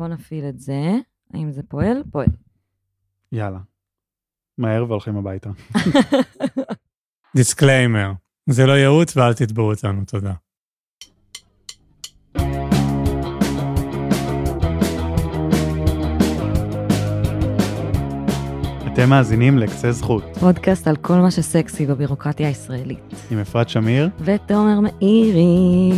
[0.00, 0.92] בוא נפעיל את זה.
[1.34, 2.02] האם זה פועל?
[2.10, 2.26] פועל.
[3.32, 3.58] יאללה.
[4.58, 5.50] מהר והולכים הביתה.
[7.36, 8.12] disclaimer,
[8.50, 10.32] זה לא ייעוץ ואל תתבעו אותנו, תודה.
[18.92, 23.14] אתם מאזינים לקצה זכות, פודקאסט על כל מה שסקסי בבירוקרטיה הישראלית.
[23.30, 24.08] עם אפרת שמיר.
[24.20, 25.92] ותומר מאירי.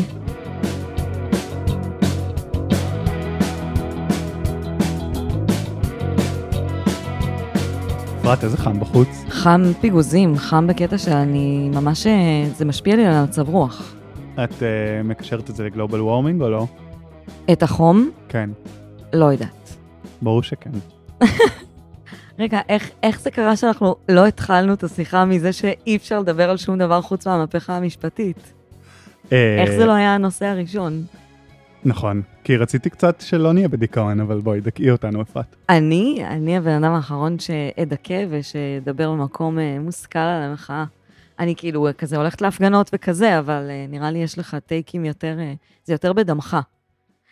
[8.33, 9.25] אפרת, איזה חם בחוץ.
[9.29, 12.13] חם פיגוזים, חם בקטע שאני ממש, אה,
[12.57, 13.95] זה משפיע לי על המצב רוח.
[14.45, 14.55] את uh,
[15.05, 16.67] מקשרת את זה לגלובל וורמינג או לא?
[17.53, 18.11] את החום?
[18.29, 18.51] כן,
[19.13, 19.77] לא יודעת.
[20.23, 20.71] ברור שכן.
[22.39, 26.57] רגע, איך, איך זה קרה שאנחנו לא התחלנו את השיחה מזה שאי אפשר לדבר על
[26.57, 28.53] שום דבר חוץ מהמהפכה המשפטית?
[29.31, 30.93] איך זה לא היה הנושא הראשון?
[31.85, 35.57] נכון, כי רציתי קצת שלא נהיה בדיכאון, אבל בואי, דכאי אותנו, אפרת.
[35.69, 40.85] אני, אני הבן אדם האחרון שאדכא ושאדבר במקום אה, מושכל על המחאה.
[41.39, 45.39] אני כאילו אה, כזה הולכת להפגנות וכזה, אבל אה, נראה לי יש לך טייקים יותר,
[45.85, 46.57] זה יותר בדמך.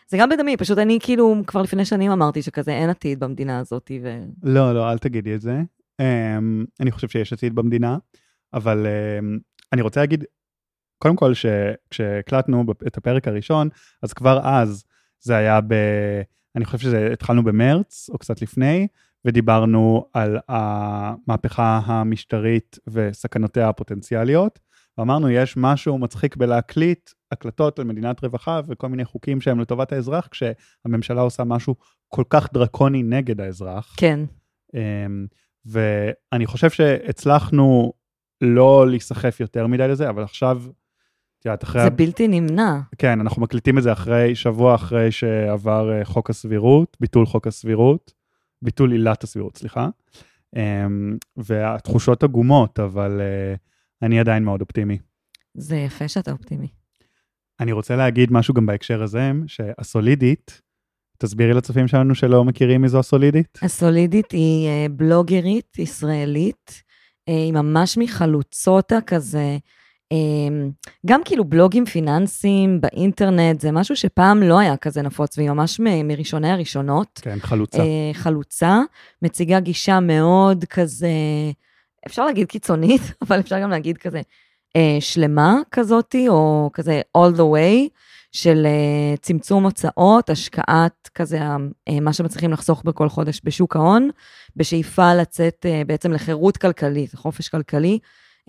[0.08, 3.90] זה גם בדמי, פשוט אני כאילו כבר לפני שנים אמרתי שכזה אין עתיד במדינה הזאת,
[4.02, 4.22] ו...
[4.42, 5.62] לא, לא, אל תגידי את זה.
[6.00, 6.04] Um,
[6.80, 7.98] אני חושב שיש עתיד במדינה,
[8.54, 9.40] אבל um,
[9.72, 10.24] אני רוצה להגיד,
[11.02, 13.68] קודם כל, שכשהקלטנו את הפרק הראשון,
[14.02, 14.84] אז כבר אז
[15.20, 15.74] זה היה ב...
[16.56, 18.86] אני חושב שהתחלנו במרץ, או קצת לפני,
[19.24, 24.58] ודיברנו על המהפכה המשטרית וסכנותיה הפוטנציאליות,
[24.98, 30.28] ואמרנו, יש משהו מצחיק בלהקליט הקלטות על מדינת רווחה וכל מיני חוקים שהם לטובת האזרח,
[30.30, 31.74] כשהממשלה עושה משהו
[32.08, 33.94] כל כך דרקוני נגד האזרח.
[33.96, 34.20] כן.
[34.74, 35.26] אמ,
[35.66, 37.92] ואני חושב שהצלחנו
[38.40, 40.62] לא להיסחף יותר מדי לזה, אבל עכשיו,
[41.40, 41.82] את יודעת, אחרי...
[41.82, 42.80] זה בלתי נמנע.
[42.98, 48.12] כן, אנחנו מקליטים את זה אחרי, שבוע אחרי שעבר אה, חוק הסבירות, ביטול חוק הסבירות,
[48.62, 49.88] ביטול עילת הסבירות, סליחה.
[50.56, 53.54] אמ, והתחושות עגומות, אבל אה,
[54.02, 54.98] אני עדיין מאוד אופטימי.
[55.54, 56.68] זה יפה שאתה אופטימי.
[57.60, 60.60] אני רוצה להגיד משהו גם בהקשר הזה, שהסולידית,
[61.18, 63.58] תסבירי לצופים שלנו שלא מכירים מי זו הסולידית.
[63.62, 66.82] הסולידית היא אה, בלוגרית ישראלית,
[67.26, 69.58] היא ממש מחלוצות כזה,
[71.06, 76.08] גם כאילו בלוגים פיננסיים באינטרנט, זה משהו שפעם לא היה כזה נפוץ, והיא ממש מ-
[76.08, 77.20] מראשוני הראשונות.
[77.22, 77.78] כן, חלוצה.
[77.82, 78.80] אה, חלוצה,
[79.22, 81.10] מציגה גישה מאוד כזה,
[82.06, 84.20] אפשר להגיד קיצונית, אבל אפשר גם להגיד כזה
[84.76, 87.88] אה, שלמה כזאתי, או כזה all the way,
[88.32, 91.40] של אה, צמצום הוצאות, השקעת כזה,
[92.00, 94.10] מה שמצליחים לחסוך בכל חודש בשוק ההון,
[94.56, 97.98] בשאיפה לצאת בעצם לחירות כלכלית, חופש כלכלי,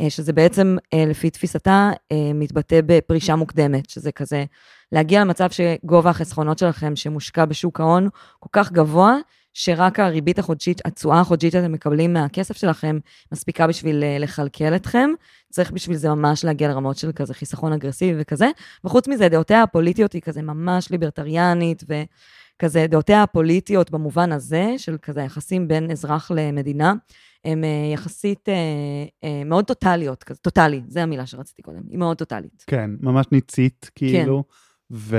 [0.10, 4.46] שזה בעצם, אה, לפי תפיסתה, אה, מתבטא בפרישה מוקדמת, שזה כזה,
[4.92, 8.10] להגיע למצב שגובה החסכונות שלכם שמושקע בשוק ההון
[8.40, 9.16] כל כך גבוה,
[9.54, 13.00] שרק הריבית החודשית, התשואה החודשית שאתם מקבלים מהכסף שלכם,
[13.32, 15.10] מספיקה בשביל אה, לכלכל אתכם.
[15.50, 18.48] צריך בשביל זה ממש להגיע לרמות של כזה חיסכון אגרסיבי וכזה.
[18.84, 21.84] וחוץ מזה, דעותיה הפוליטיות היא כזה ממש ליברטריאנית,
[22.62, 26.94] וכזה דעותיה הפוליטיות במובן הזה, של כזה יחסים בין אזרח למדינה,
[27.46, 28.54] הן אה, יחסית אה,
[29.24, 32.64] אה, מאוד טוטאליות, כזה, טוטאלי, זה המילה שרציתי קודם, היא מאוד טוטאלית.
[32.68, 34.44] כן, ממש ניצית, כאילו.
[34.92, 35.18] ו...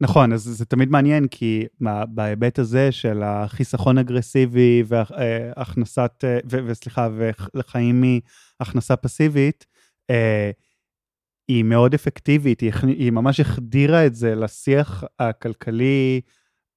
[0.00, 8.04] נכון, אז זה תמיד מעניין, כי מה, בהיבט הזה של החיסכון אגרסיבי והכנסת, וסליחה, ולחיים
[8.60, 9.66] מהכנסה פסיבית,
[11.48, 16.20] היא מאוד אפקטיבית, היא, היא ממש החדירה את זה לשיח הכלכלי,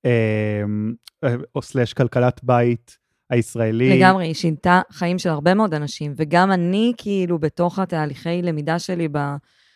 [0.05, 0.63] אה,
[1.55, 2.97] או סלאש כלכלת בית
[3.29, 3.99] הישראלי.
[3.99, 9.07] לגמרי, היא שינתה חיים של הרבה מאוד אנשים, וגם אני, כאילו, בתוך התהליכי למידה שלי
[9.11, 9.17] ב...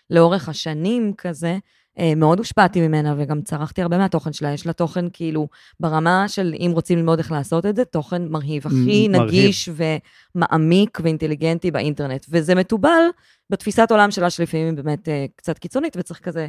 [0.09, 1.57] לאורך השנים כזה,
[1.99, 4.53] אה, מאוד הושפעתי ממנה וגם צרכתי הרבה מהתוכן שלה.
[4.53, 5.47] יש לה תוכן כאילו
[5.79, 9.27] ברמה של אם רוצים ללמוד איך לעשות את זה, תוכן מרהיב, הכי מרהיב.
[9.27, 9.69] נגיש
[10.35, 12.25] ומעמיק ואינטליגנטי באינטרנט.
[12.29, 13.01] וזה מתובל
[13.51, 16.47] בתפיסת עולם שלה שלפעמים היא באמת אה, קצת קיצונית וצריך כזה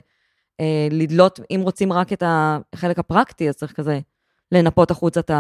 [0.61, 4.01] אה, לדלות, אם רוצים רק את החלק הפרקטי, אז צריך כזה
[4.53, 5.31] לנפות החוצה את.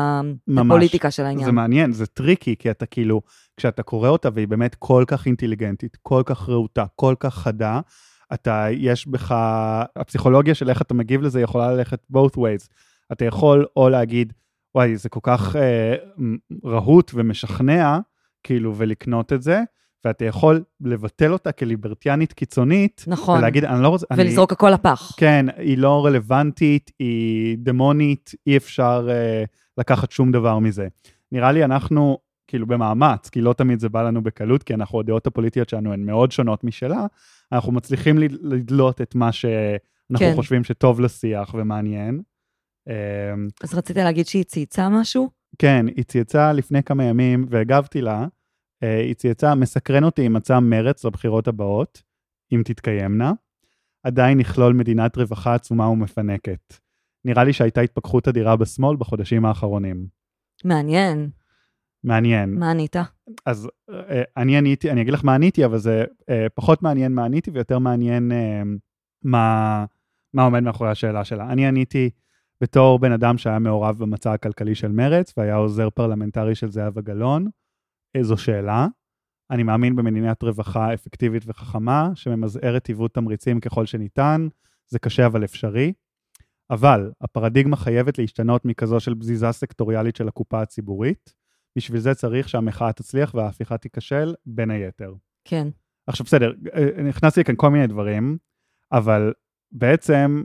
[0.56, 1.46] הפוליטיקה של העניין.
[1.46, 3.22] זה מעניין, זה טריקי, כי אתה כאילו,
[3.56, 7.81] כשאתה קורא אותה והיא באמת כל כך אינטליגנטית, כל כך רהוטה, כל כך חדה,
[8.34, 9.34] אתה, יש בך,
[9.96, 12.69] הפסיכולוגיה של איך אתה מגיב לזה יכולה ללכת both ways.
[13.12, 14.32] אתה יכול או להגיד,
[14.75, 15.94] וואי, זה כל כך אה,
[16.64, 17.98] רהוט ומשכנע,
[18.42, 19.60] כאילו, ולקנות את זה,
[20.04, 23.38] ואתה יכול לבטל אותה כליברטיאנית קיצונית, נכון.
[23.38, 24.06] ולהגיד, אני לא רוצה...
[24.10, 25.12] אני- ולזרוק הכל לפח.
[25.16, 29.44] כן, היא לא רלוונטית, היא דמונית, אי אפשר אה,
[29.78, 30.88] לקחת שום דבר מזה.
[31.32, 35.26] נראה לי אנחנו, כאילו במאמץ, כי לא תמיד זה בא לנו בקלות, כי אנחנו, הדעות
[35.26, 37.06] הפוליטיות שלנו הן מאוד שונות משלה,
[37.52, 39.58] אנחנו מצליחים לד- לדלות את מה שאנחנו
[40.19, 40.32] כן.
[40.34, 42.20] חושבים שטוב לשיח ומעניין.
[42.88, 42.94] אמ,
[43.62, 45.31] אז רצית להגיד שהיא צייצה משהו?
[45.58, 48.26] כן, היא צייצה לפני כמה ימים והגבתי לה.
[48.82, 52.02] אה, היא צייצה, מסקרן אותי אם מצא מרץ לבחירות הבאות,
[52.52, 53.32] אם תתקיימנה.
[54.02, 56.75] עדיין נכלול מדינת רווחה עצומה ומפנקת.
[57.25, 60.06] נראה לי שהייתה התפכחות אדירה בשמאל בחודשים האחרונים.
[60.64, 61.31] מעניין.
[62.05, 62.58] מעניין.
[62.58, 62.96] מה ענית?
[63.46, 67.25] אז אה, אני עניתי, אני אגיד לך מה עניתי, אבל זה אה, פחות מעניין מה
[67.25, 68.32] עניתי ויותר מעניין
[69.25, 69.84] מה,
[70.34, 71.52] מה עומד מאחורי השאלה שלה.
[71.52, 72.11] אני עניתי
[72.61, 77.49] בתור בן אדם שהיה מעורב במצע הכלכלי של מרצ והיה עוזר פרלמנטרי של זהבה גלאון.
[78.14, 78.86] איזו שאלה.
[79.50, 84.48] אני מאמין במדינת רווחה אפקטיבית וחכמה, שממזערת עיוות תמריצים ככל שניתן,
[84.88, 85.92] זה קשה אבל אפשרי.
[86.70, 91.34] אבל הפרדיגמה חייבת להשתנות מכזו של בזיזה סקטוריאלית של הקופה הציבורית.
[91.78, 95.14] בשביל זה צריך שהמחאה תצליח וההפיכה תיכשל, בין היתר.
[95.44, 95.68] כן.
[96.06, 96.52] עכשיו בסדר,
[97.08, 98.38] נכנסתי לכאן כל מיני דברים,
[98.92, 99.32] אבל
[99.72, 100.42] בעצם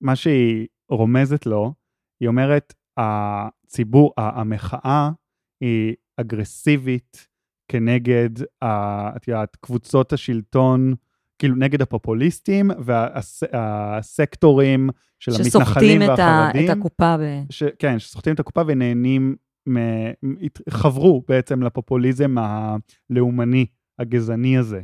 [0.00, 1.74] מה שהיא רומזת לו,
[2.20, 5.10] היא אומרת, הציבור, המחאה
[5.60, 7.28] היא אגרסיבית
[7.68, 8.30] כנגד,
[9.16, 10.94] את יודעת, קבוצות השלטון,
[11.38, 12.70] כאילו נגד הפופוליסטים
[13.52, 14.88] והסקטורים
[15.20, 16.70] של המתנחלים שסוחטים את, והחרדים.
[16.70, 17.22] הקופה ב...
[17.50, 19.36] ש, כן, שסוחטים את הקופה ונהנים,
[19.68, 19.76] מ,
[20.70, 23.66] חברו בעצם לפופוליזם הלאומני,
[23.98, 24.82] הגזעני הזה.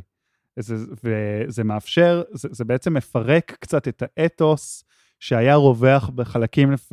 [0.59, 4.83] זה, וזה מאפשר, זה, זה בעצם מפרק קצת את האתוס
[5.19, 6.91] שהיה רווח בחלקים לפ,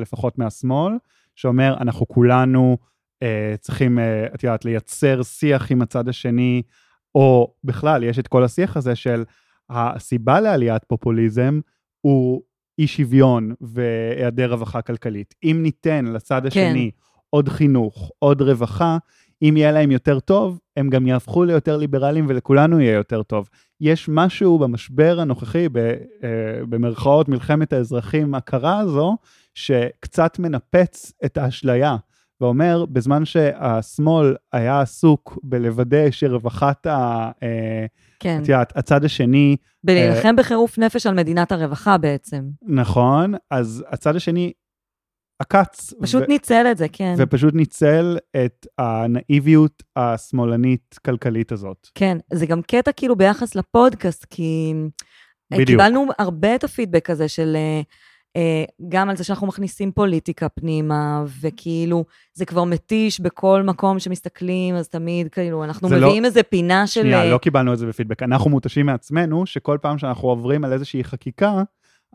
[0.00, 0.92] לפחות מהשמאל,
[1.36, 2.86] שאומר, אנחנו כולנו אה,
[3.60, 6.62] צריכים, אה, את יודעת, לייצר שיח עם הצד השני,
[7.14, 9.24] או בכלל, יש את כל השיח הזה של
[9.70, 11.60] הסיבה לעליית פופוליזם
[12.00, 12.42] הוא
[12.78, 15.34] אי שוויון והיעדר רווחה כלכלית.
[15.44, 16.98] אם ניתן לצד השני כן.
[17.30, 18.98] עוד חינוך, עוד רווחה,
[19.42, 23.48] אם יהיה להם יותר טוב, הם גם יהפכו ליותר ליברליים ולכולנו יהיה יותר טוב.
[23.80, 25.94] יש משהו במשבר הנוכחי, ב, אה,
[26.68, 29.16] במרכאות מלחמת האזרחים הקרה הזו,
[29.54, 31.96] שקצת מנפץ את האשליה.
[32.44, 37.30] ואומר, בזמן שהשמאל היה עסוק בלוודא שרווחת ה...
[37.42, 37.86] אה,
[38.20, 38.38] כן.
[38.42, 39.56] את יודעת, הצד השני...
[39.84, 42.42] בלהילחם אה, בחירוף נפש על מדינת הרווחה בעצם.
[42.62, 44.52] נכון, אז הצד השני
[45.38, 45.92] עקץ.
[46.02, 47.14] פשוט ו- ניצל את זה, כן.
[47.18, 51.88] ופשוט ניצל את הנאיביות השמאלנית-כלכלית הזאת.
[51.94, 54.74] כן, זה גם קטע כאילו ביחס לפודקאסט, כי...
[55.50, 55.68] בדיוק.
[55.68, 57.56] קיבלנו הרבה את הפידבק הזה של...
[58.88, 62.04] גם על זה שאנחנו מכניסים פוליטיקה פנימה, וכאילו,
[62.34, 66.26] זה כבר מתיש בכל מקום שמסתכלים, אז תמיד, כאילו, אנחנו מביאים לא...
[66.26, 67.00] איזה פינה של...
[67.00, 68.22] שנייה, לא קיבלנו את זה בפידבק.
[68.22, 71.62] אנחנו מותשים מעצמנו, שכל פעם שאנחנו עוברים על איזושהי חקיקה,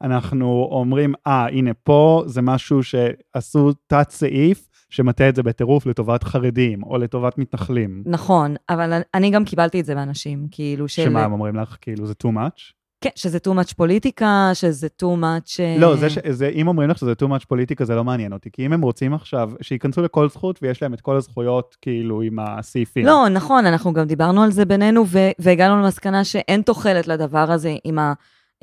[0.02, 5.86] אנחנו אומרים, אה, ah, הנה פה זה משהו שעשו תת סעיף שמטה את זה בטירוף
[5.86, 8.04] לטובת חרדים, או לטובת מתנחלים.
[8.06, 11.04] נכון, אבל אני גם קיבלתי את זה מאנשים, כאילו של...
[11.04, 11.78] שמה הם אומרים לך?
[11.82, 12.79] כאילו זה too much?
[13.02, 15.62] כן, שזה too much פוליטיקה, שזה too much...
[15.80, 16.18] לא, זה, ש...
[16.30, 18.82] זה, אם אומרים לך שזה too much פוליטיקה, זה לא מעניין אותי, כי אם הם
[18.82, 23.06] רוצים עכשיו, שייכנסו לכל זכות ויש להם את כל הזכויות, כאילו, עם הסעיפים.
[23.06, 25.20] לא, נכון, אנחנו גם דיברנו על זה בינינו, ו...
[25.40, 28.14] והגענו למסקנה שאין תוחלת לדבר הזה עם ה...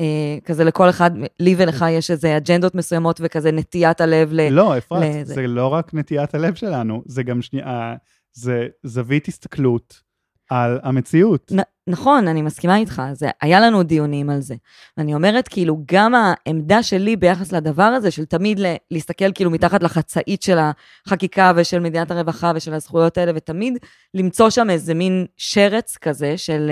[0.00, 1.10] אה, כזה לכל אחד,
[1.40, 4.48] לי ולך יש איזה אג'נדות מסוימות וכזה נטיית הלב ל...
[4.48, 5.34] לא, אפרת, לזה.
[5.34, 7.94] זה לא רק נטיית הלב שלנו, זה גם שנייה,
[8.32, 10.05] זה זווית הסתכלות
[10.50, 11.52] על המציאות.
[11.54, 14.54] נ- נכון, אני מסכימה איתך, זה, היה לנו דיונים על זה.
[14.96, 20.42] ואני אומרת, כאילו, גם העמדה שלי ביחס לדבר הזה, של תמיד להסתכל כאילו מתחת לחצאית
[20.42, 20.58] של
[21.06, 23.78] החקיקה ושל מדינת הרווחה ושל הזכויות האלה, ותמיד
[24.14, 26.70] למצוא שם איזה מין שרץ כזה של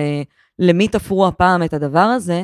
[0.59, 2.43] למי תפרו הפעם את הדבר הזה.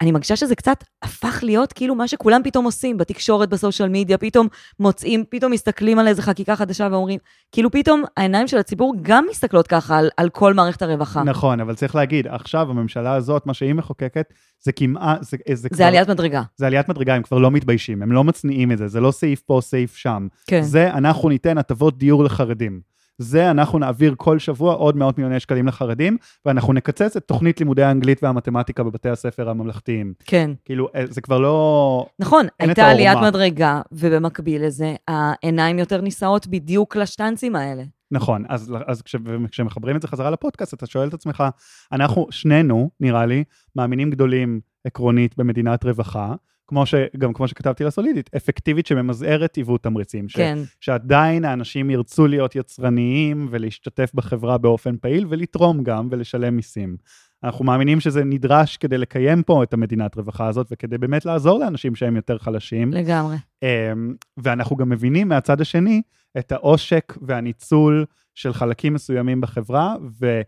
[0.00, 4.48] אני מרגישה שזה קצת הפך להיות כאילו מה שכולם פתאום עושים בתקשורת, בסושיאל מדיה, פתאום
[4.80, 7.18] מוצאים, פתאום מסתכלים על איזה חקיקה חדשה ואומרים,
[7.52, 11.22] כאילו פתאום העיניים של הציבור גם מסתכלות ככה על, על כל מערכת הרווחה.
[11.22, 15.68] נכון, אבל צריך להגיד, עכשיו הממשלה הזאת, מה שהיא מחוקקת, זה כמעט, זה, זה, זה
[15.68, 15.84] כבר...
[15.84, 16.42] עליית מדרגה.
[16.56, 19.40] זה עליית מדרגה, הם כבר לא מתביישים, הם לא מצניעים את זה, זה לא סעיף
[19.40, 20.28] פה, סעיף שם.
[20.46, 20.62] כן.
[20.62, 22.89] זה אנחנו ניתן הטבות דיור לחרדים.
[23.22, 27.82] זה אנחנו נעביר כל שבוע עוד מאות מיליוני שקלים לחרדים, ואנחנו נקצץ את תוכנית לימודי
[27.82, 30.12] האנגלית והמתמטיקה בבתי הספר הממלכתיים.
[30.24, 30.50] כן.
[30.64, 32.06] כאילו, זה כבר לא...
[32.18, 37.82] נכון, הייתה עליית מדרגה, ובמקביל לזה, העיניים יותר נישאות בדיוק לשטנצים האלה.
[38.10, 39.16] נכון, אז, אז כש,
[39.50, 41.44] כשמחברים את זה חזרה לפודקאסט, אתה שואל את עצמך,
[41.92, 43.44] אנחנו, שנינו, נראה לי,
[43.76, 46.34] מאמינים גדולים עקרונית במדינת רווחה,
[46.70, 50.26] כמו ש, גם כמו שכתבתי לסולידית, אפקטיבית שממזערת עיוות תמריצים.
[50.28, 50.58] כן.
[50.80, 56.96] ש, שעדיין האנשים ירצו להיות יצרניים ולהשתתף בחברה באופן פעיל ולתרום גם ולשלם מיסים.
[57.44, 61.94] אנחנו מאמינים שזה נדרש כדי לקיים פה את המדינת רווחה הזאת וכדי באמת לעזור לאנשים
[61.94, 62.92] שהם יותר חלשים.
[62.92, 63.36] לגמרי.
[63.62, 66.02] אמ, ואנחנו גם מבינים מהצד השני
[66.38, 70.40] את העושק והניצול של חלקים מסוימים בחברה, ו...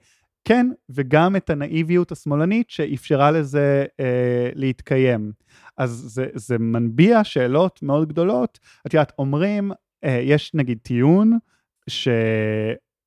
[0.44, 5.32] כן, וגם את הנאיביות השמאלנית שאפשרה לזה אה, להתקיים.
[5.78, 8.58] אז זה, זה מנביע שאלות מאוד גדולות.
[8.86, 9.72] את יודעת, אומרים,
[10.04, 11.38] אה, יש נגיד טיעון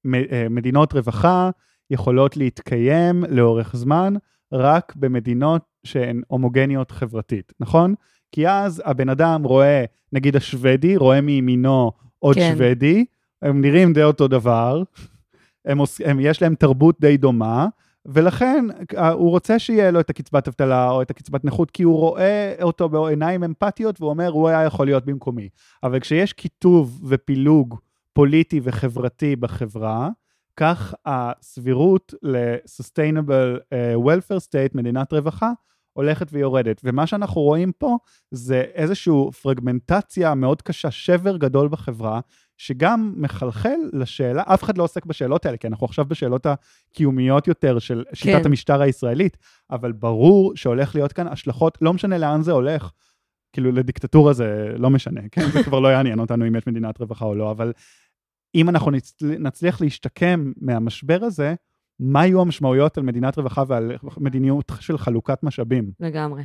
[0.04, 1.50] שמדינות רווחה
[1.90, 4.14] יכולות להתקיים לאורך זמן
[4.52, 7.96] רק במדינות שהן הומוגניות חברתית, נכון?
[8.32, 12.52] כי אז הבן אדם רואה, נגיד השוודי, רואה מימינו עוד כן.
[12.54, 13.06] שוודי,
[13.42, 14.84] הם נראים די אותו דבר,
[15.66, 17.68] הם, הם, יש להם תרבות די דומה,
[18.06, 18.66] ולכן
[18.98, 22.56] אה, הוא רוצה שיהיה לו את הקצבת אבטלה או את הקצבת נכות, כי הוא רואה
[22.62, 25.50] אותו בעיניים אמפתיות והוא אומר, הוא היה יכול להיות במקומי.
[25.84, 27.80] אבל כשיש קיטוב ופילוג
[28.14, 30.10] פוליטי וחברתי בחברה,
[30.58, 35.52] כך הסבירות ל-sustainable uh, welfare state, מדינת רווחה,
[35.94, 36.82] הולכת ויורדת.
[36.84, 37.98] ומה שאנחנו רואים פה
[38.32, 42.20] זה איזושהי פרגמנטציה מאוד קשה, שבר גדול בחברה,
[42.58, 47.80] שגם מחלחל לשאלה, אף אחד לא עוסק בשאלות האלה, כי אנחנו עכשיו בשאלות הקיומיות יותר
[47.80, 48.46] של שיטת כן.
[48.46, 49.38] המשטר הישראלית,
[49.72, 52.92] אבל ברור שהולך להיות כאן השלכות, לא משנה לאן זה הולך,
[53.54, 55.42] כאילו לדיקטטורה זה לא משנה, כן?
[55.54, 57.74] זה כבר לא יעניין אותנו אם יש מדינת רווחה או לא, אבל
[58.56, 61.56] אם אנחנו נצל- נצליח להשתקם מהמשבר הזה,
[62.00, 65.92] מה יהיו המשמעויות על מדינת רווחה ועל מדיניות של חלוקת משאבים?
[66.00, 66.44] לגמרי.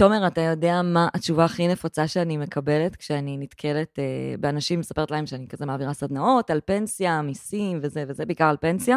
[0.00, 4.04] תומר, אתה יודע מה התשובה הכי נפוצה שאני מקבלת כשאני נתקלת אה,
[4.40, 8.96] באנשים, מספרת להם שאני כזה מעבירה סדנאות על פנסיה, מיסים וזה וזה, בעיקר על פנסיה?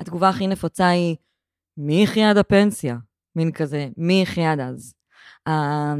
[0.00, 1.16] התגובה הכי נפוצה היא,
[1.76, 2.96] מי יחיה עד הפנסיה?
[3.36, 4.94] מין כזה, מי יחיה עד אז?
[5.48, 5.94] אה,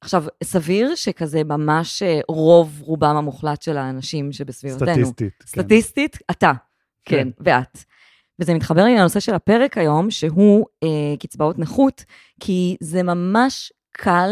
[0.00, 4.88] עכשיו, סביר שכזה ממש אה, רוב רובם המוחלט של האנשים שבסביבתנו.
[4.88, 5.32] סטטיסטית.
[5.38, 5.46] כן.
[5.46, 6.52] סטטיסטית, אתה.
[7.04, 7.28] כן, כן.
[7.40, 7.78] ואת.
[8.40, 12.04] וזה מתחבר לי לנושא של הפרק היום, שהוא אה, קצבאות נכות,
[12.40, 14.30] כי זה ממש קל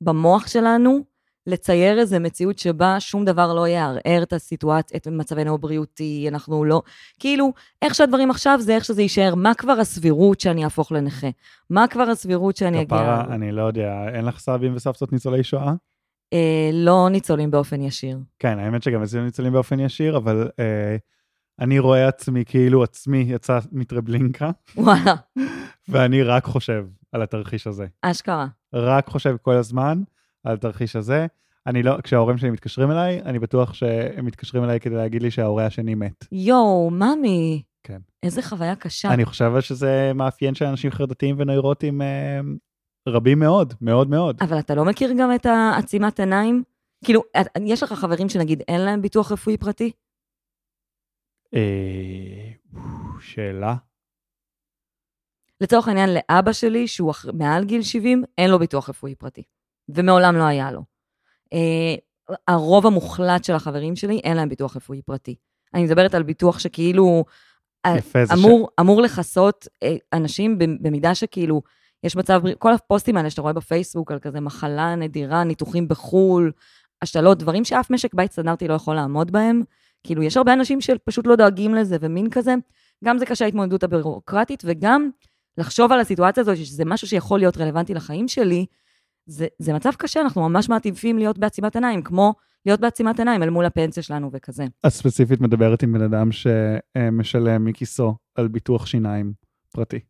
[0.00, 1.00] במוח שלנו
[1.46, 6.82] לצייר איזו מציאות שבה שום דבר לא יערער את הסיטואציה, את מצבנו הבריאותי, אנחנו לא...
[7.18, 7.52] כאילו,
[7.82, 11.26] איך שהדברים עכשיו זה איך שזה יישאר, מה כבר הסבירות שאני אהפוך לנכה?
[11.70, 12.98] מה כבר הסבירות שאני אגיע...
[12.98, 15.72] כפרה, אני לא יודע, אין לך סבים וסבתות ניצולי שואה?
[16.32, 18.18] אה, לא ניצולים באופן ישיר.
[18.38, 20.96] כן, האמת שגם אצלנו ניצולים באופן ישיר, אבל אה,
[21.60, 25.14] אני רואה עצמי כאילו עצמי יצא מטרבלינקה, וואלה,
[25.88, 27.86] ואני רק חושב על התרחיש הזה.
[28.02, 28.46] אשכרה.
[28.72, 30.02] רק חושב כל הזמן
[30.44, 31.26] על התרחיש הזה.
[31.66, 35.66] אני לא, כשההורים שלי מתקשרים אליי, אני בטוח שהם מתקשרים אליי כדי להגיד לי שההורה
[35.66, 36.24] השני מת.
[36.32, 37.62] יואו, ממי.
[37.82, 37.98] כן.
[38.22, 39.08] איזה חוויה קשה.
[39.08, 42.40] אני חושב שזה מאפיין של אנשים חרדתיים ונוירוטים אה,
[43.08, 44.36] רבים מאוד, מאוד מאוד.
[44.40, 46.62] אבל אתה לא מכיר גם את העצימת עיניים?
[47.04, 47.22] כאילו,
[47.64, 49.92] יש לך חברים שנגיד אין להם ביטוח רפואי פרטי?
[51.54, 52.50] אה,
[53.20, 53.74] שאלה?
[55.60, 59.42] לצורך העניין, לאבא שלי, שהוא אח- מעל גיל 70, אין לו ביטוח רפואי פרטי.
[59.88, 60.82] ומעולם לא היה לו.
[61.52, 61.94] אה,
[62.48, 65.34] הרוב המוחלט של החברים שלי, אין להם ביטוח רפואי פרטי.
[65.74, 67.24] אני מדברת על ביטוח שכאילו...
[67.86, 71.62] אה, יפה, אמור, אמור לכסות אה, אנשים במ- במידה שכאילו,
[72.04, 76.52] יש מצב, כל הפוסטים האלה שאתה רואה בפייסבוק על כזה מחלה נדירה, ניתוחים בחו"ל,
[77.02, 79.62] השתלות, דברים שאף משק בית סטנדרטי לא יכול לעמוד בהם.
[80.06, 82.54] כאילו, יש הרבה אנשים שפשוט לא דואגים לזה, ומין כזה,
[83.04, 85.10] גם זה קשה ההתמודדות הבירוקרטית, וגם
[85.58, 88.66] לחשוב על הסיטואציה הזאת, שזה משהו שיכול להיות רלוונטי לחיים שלי,
[89.26, 92.34] זה, זה מצב קשה, אנחנו ממש מעדיפים להיות בעצימת עיניים, כמו
[92.66, 94.64] להיות בעצימת עיניים אל מול הפנסיה שלנו וכזה.
[94.86, 99.32] את ספציפית מדברת עם בן אדם שמשלם מכיסו על ביטוח שיניים
[99.72, 100.00] פרטי.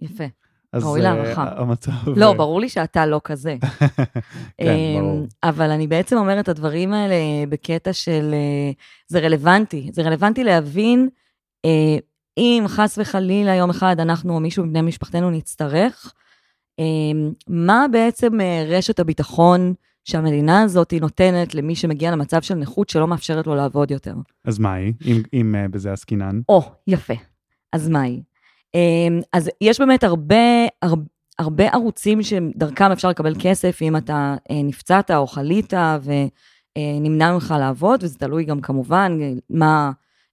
[0.00, 0.24] יפה.
[0.72, 1.50] אז ראוי אה, להערכה.
[1.56, 1.90] המצב...
[2.16, 3.56] לא, ברור לי שאתה לא כזה.
[3.60, 5.26] כן, אמ, ברור.
[5.42, 7.14] אבל אני בעצם אומרת את הדברים האלה
[7.48, 8.30] בקטע של...
[8.34, 8.72] אה,
[9.08, 9.90] זה רלוונטי.
[9.92, 11.08] זה רלוונטי להבין
[11.64, 11.96] אה,
[12.38, 16.12] אם חס וחלילה יום אחד אנחנו או מישהו מבני משפחתנו נצטרך,
[16.80, 16.84] אה,
[17.48, 19.74] מה בעצם אה, רשת הביטחון
[20.04, 24.14] שהמדינה הזאת נותנת למי שמגיע למצב של נכות שלא מאפשרת לו לעבוד יותר.
[24.44, 26.40] אז מה היא, אם- אם אה, בזה עסקינן?
[26.48, 27.14] או, יפה.
[27.72, 28.22] אז מה היא?
[28.74, 31.04] אמ, אז יש באמת הרבה, הרבה,
[31.38, 35.72] הרבה ערוצים שדרכם אפשר לקבל כסף אם אתה אה, נפצעת או חלית
[36.02, 39.18] ונמנע ממך לעבוד, וזה תלוי גם כמובן
[39.50, 39.90] מה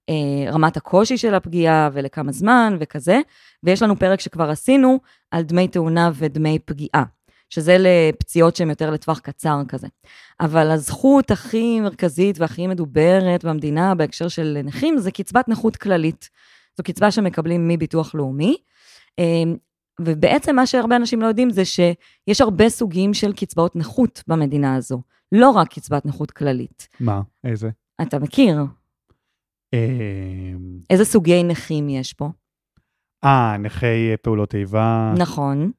[0.08, 3.20] אה, רמת הקושי של הפגיעה ולכמה זמן וכזה.
[3.62, 4.98] ויש לנו פרק שכבר עשינו
[5.30, 7.04] על דמי תאונה ודמי פגיעה,
[7.50, 9.86] שזה לפציעות שהן יותר לטווח קצר כזה.
[10.40, 16.28] אבל הזכות הכי מרכזית והכי מדוברת במדינה בהקשר של נכים זה קצבת נכות כללית.
[16.78, 18.56] זו קצבה שמקבלים מביטוח לאומי.
[19.18, 19.56] אמ,
[20.00, 25.02] ובעצם מה שהרבה אנשים לא יודעים זה שיש הרבה סוגים של קצבאות נכות במדינה הזו,
[25.32, 26.88] לא רק קצבת נכות כללית.
[27.00, 27.20] מה?
[27.44, 27.70] איזה?
[28.02, 28.60] אתה מכיר
[29.74, 29.78] אה,
[30.90, 32.28] איזה סוגי נכים יש פה?
[33.24, 35.14] אה, נכי פעולות איבה.
[35.18, 35.70] נכון,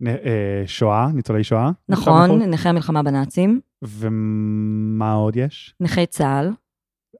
[0.00, 1.70] נ- אה, שואה, ניצולי שואה.
[1.88, 2.48] נכון, נכות?
[2.48, 5.74] נכי המלחמה בנאצים, ומה עוד יש?
[5.80, 6.50] נכי צה"ל,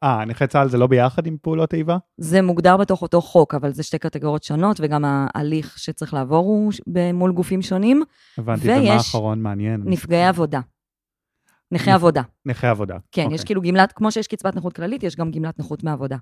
[0.03, 1.97] אה, נכי צה"ל זה לא ביחד עם פעולות איבה?
[2.19, 6.73] זה מוגדר בתוך אותו חוק, אבל זה שתי קטגוריות שונות, וגם ההליך שצריך לעבור הוא
[7.15, 8.03] מול גופים שונים.
[8.39, 9.83] הבנתי, ומה האחרון מעניין?
[9.85, 10.61] נפגעי עבודה.
[11.73, 12.23] נכי עבודה.
[12.47, 12.97] נכי עבודה.
[13.13, 13.35] כן, אוקיי.
[13.35, 16.17] יש כאילו גמלת, כמו שיש קצבת נכות כללית, יש גם גמלת נכות מעבודה.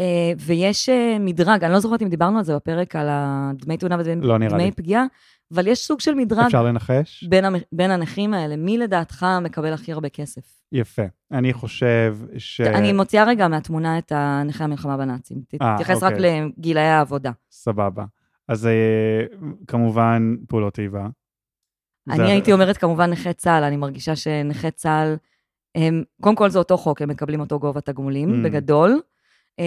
[0.00, 0.04] אה,
[0.38, 4.00] ויש אה, מדרג, אני לא זוכרת אם דיברנו על זה בפרק על הדמי תאונה לא
[4.34, 4.70] ודמי לי.
[4.72, 5.04] פגיעה,
[5.54, 7.24] אבל יש סוג של מדרג אפשר לנחש?
[7.24, 8.56] בין, המ- בין הנכים האלה.
[8.56, 10.42] מי לדעתך מקבל הכי הרבה כסף?
[10.72, 11.02] יפה.
[11.32, 12.60] אני חושב ש...
[12.60, 14.12] אני מוציאה רגע מהתמונה את
[14.46, 15.42] נכי המלחמה בנאצים.
[15.62, 16.40] אה, תתייחס רק אוקיי.
[16.58, 17.30] לגילאי העבודה.
[17.50, 18.04] סבבה.
[18.48, 18.68] אז
[19.66, 21.06] כמובן פעולות איבה.
[22.08, 25.16] זה- אני הייתי אומרת כמובן נכי צה"ל, אני מרגישה שנכי צה"ל,
[25.74, 28.44] הם, קודם כל זה אותו חוק, הם מקבלים אותו גובה תגמולים, Mm.
[28.44, 29.00] בגדול.
[29.60, 29.64] אה,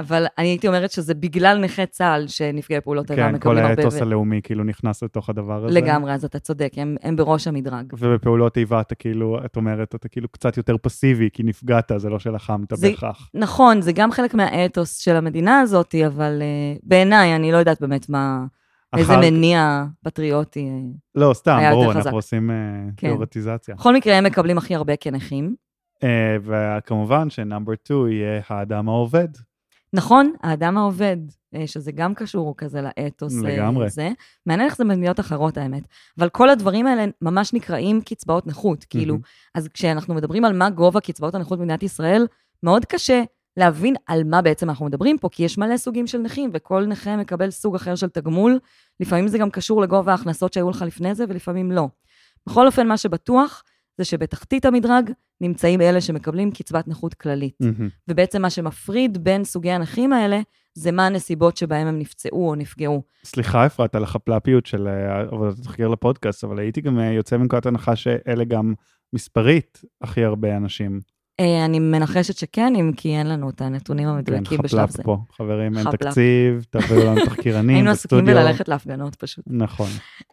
[0.00, 3.82] אבל אני הייתי אומרת שזה בגלל נכי צה"ל שנפגעי פעולות איבה כן, כל מקבלים הרבה...
[3.82, 5.74] האתוס הלאומי כאילו נכנס לתוך הדבר הזה.
[5.80, 7.92] לגמרי, אז אתה צודק, הם, הם בראש המדרג.
[7.98, 12.18] ובפעולות איבה אתה כאילו, את אומרת, אתה כאילו קצת יותר פסיבי, כי נפגעת, זה לא
[12.18, 13.30] שלחמת זה- בהכרח.
[13.34, 18.08] נכון, זה גם חלק מהאתוס של המדינה הזאת, אבל uh, בעיניי, אני לא יודעת באמת
[18.08, 18.44] מה,
[18.96, 20.68] איזה אחר- מניע פטריוטי.
[20.68, 20.74] אה.
[21.14, 21.92] לא, סתם, ברור.
[21.92, 22.56] אנחנו עושים אה,
[22.96, 23.06] כן.
[23.08, 23.74] תיאורטיזציה.
[23.74, 25.54] בכל מקרה, הם מקבלים הכי הרבה כנכים.
[26.04, 29.28] אה, וכמובן שנאמבר 2 יהיה האדם העובד.
[29.92, 31.16] נכון, האדם העובד,
[31.54, 33.44] אה, שזה גם קשור כזה לאתוס.
[33.44, 33.90] אה, לגמרי.
[33.90, 34.10] זה.
[34.46, 35.82] מעניין איך זה במדינות אחרות, האמת.
[36.18, 38.84] אבל כל הדברים האלה ממש נקראים קצבאות נכות.
[38.84, 39.18] כאילו.
[39.54, 42.26] אז כשאנחנו מדברים על מה גובה קצבאות הנכות במדינת ישראל,
[42.62, 43.22] מאוד קשה
[43.56, 47.16] להבין על מה בעצם אנחנו מדברים פה, כי יש מלא סוגים של נכים, וכל נכה
[47.16, 48.58] מקבל סוג אחר של תגמול.
[49.00, 51.88] לפעמים זה גם קשור לגובה ההכנסות שהיו לך לפני זה, ולפעמים לא.
[52.46, 53.62] בכל אופן, מה שבטוח,
[53.98, 57.54] זה שבתחתית המדרג נמצאים אלה שמקבלים קצבת נכות כללית.
[57.60, 57.88] מהמם.
[58.08, 60.40] ובעצם מה שמפריד בין סוגי הנכים האלה,
[60.74, 63.02] זה מה הנסיבות שבהם הם נפצעו או נפגעו.
[63.24, 67.66] סליחה, אפרת, על החפלפיות של אה, עבודת התחקיר לפודקאסט, אבל הייתי גם אה, יוצא מנקודת
[67.66, 68.74] הנחה שאלה גם
[69.12, 71.00] מספרית הכי הרבה אנשים.
[71.40, 75.02] אה, אני מנחשת שכן, אם כי אין לנו את הנתונים כן, המדויקים בשלב חפלפ זה.
[75.02, 75.18] פה.
[75.36, 75.90] חברים, אין.
[75.90, 78.42] תקציב, תביאו לנו תחקירנים היינו עסוקים בסטודיו.
[78.42, 79.44] בללכת להפגנות פשוט.
[79.46, 79.88] נכון.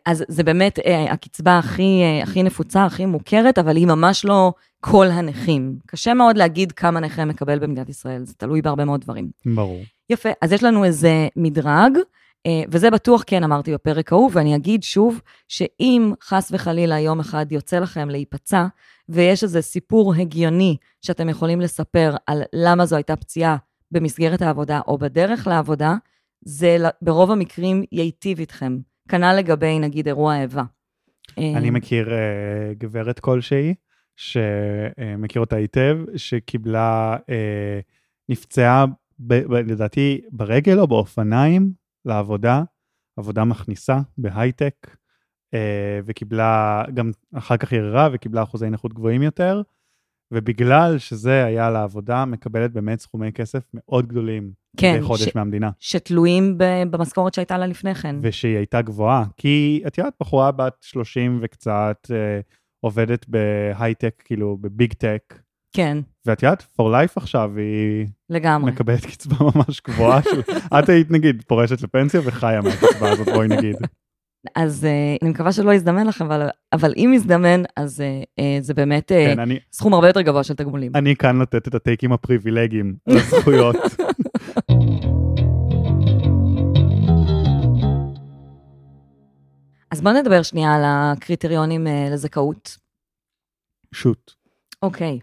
[0.06, 4.54] אז זה באמת אה, הקצבה הכי, אה, הכי נפוצה, הכי מוכרת, אבל היא ממש לא
[4.80, 5.76] כל הנכים.
[5.86, 9.30] קשה מאוד להגיד כמה נכה מקבל במדינת ישראל, זה תלוי בהרבה מאוד דברים.
[9.46, 9.84] ברור.
[10.10, 11.92] יפה, אז יש לנו איזה מדרג,
[12.72, 17.80] וזה בטוח כן אמרתי בפרק ההוא, ואני אגיד שוב, שאם חס וחלילה יום אחד יוצא
[17.80, 18.66] לכם להיפצע,
[19.10, 23.58] ויש איזה סיפור הגיוני שאתם יכולים לספר על למה זו הייתה פציעה
[23.92, 25.96] במסגרת העבודה או בדרך לעבודה,
[26.46, 28.78] זה ברוב המקרים ייטיב איתכם.
[29.10, 30.64] כנ"ל לגבי, נגיד, אירוע איבה.
[31.38, 33.74] אני אה, מכיר אה, גברת כלשהי,
[34.16, 37.80] שמכיר אותה היטב, שקיבלה, אה,
[38.30, 38.86] נפצעה,
[39.20, 41.72] ב, ב, לדעתי, ברגל או באופניים
[42.06, 42.64] לעבודה,
[43.20, 44.76] עבודה מכניסה בהייטק,
[45.54, 49.62] אה, וקיבלה, גם אחר כך ערערה וקיבלה אחוזי נכות גבוהים יותר,
[50.34, 54.52] ובגלל שזה היה לעבודה, מקבלת באמת סכומי כסף מאוד גדולים.
[54.78, 55.72] כן, מדי חודש ש- מהמדינה.
[55.80, 58.16] שתלויים ב- במשכורת שהייתה לה לפני כן.
[58.22, 59.26] ושהיא הייתה גבוהה.
[59.38, 62.40] כי את יודעת, בחורה בת 30 וקצת, אה,
[62.80, 65.40] עובדת בהייטק, כאילו בביג טק,
[65.74, 68.72] כן, ואת יודעת, for life עכשיו היא לגמרי.
[68.72, 70.22] מקבלת קצבה ממש גבוהה.
[70.80, 73.76] את היית נגיד פורשת לפנסיה וחיה מהקצבה הזאת, בואי נגיד.
[74.56, 74.88] אז uh,
[75.22, 78.04] אני מקווה שלא יזדמן לכם, אבל, אבל אם יזדמן, אז uh,
[78.40, 80.92] uh, זה באמת uh, כן, אני, סכום הרבה יותר גבוה של תגמולים.
[80.96, 83.76] אני כאן לתת את הטייקים הפריבילגיים על הזכויות.
[89.92, 92.78] אז בואו נדבר שנייה על הקריטריונים uh, לזכאות.
[93.94, 94.32] שוט.
[94.82, 95.20] אוקיי,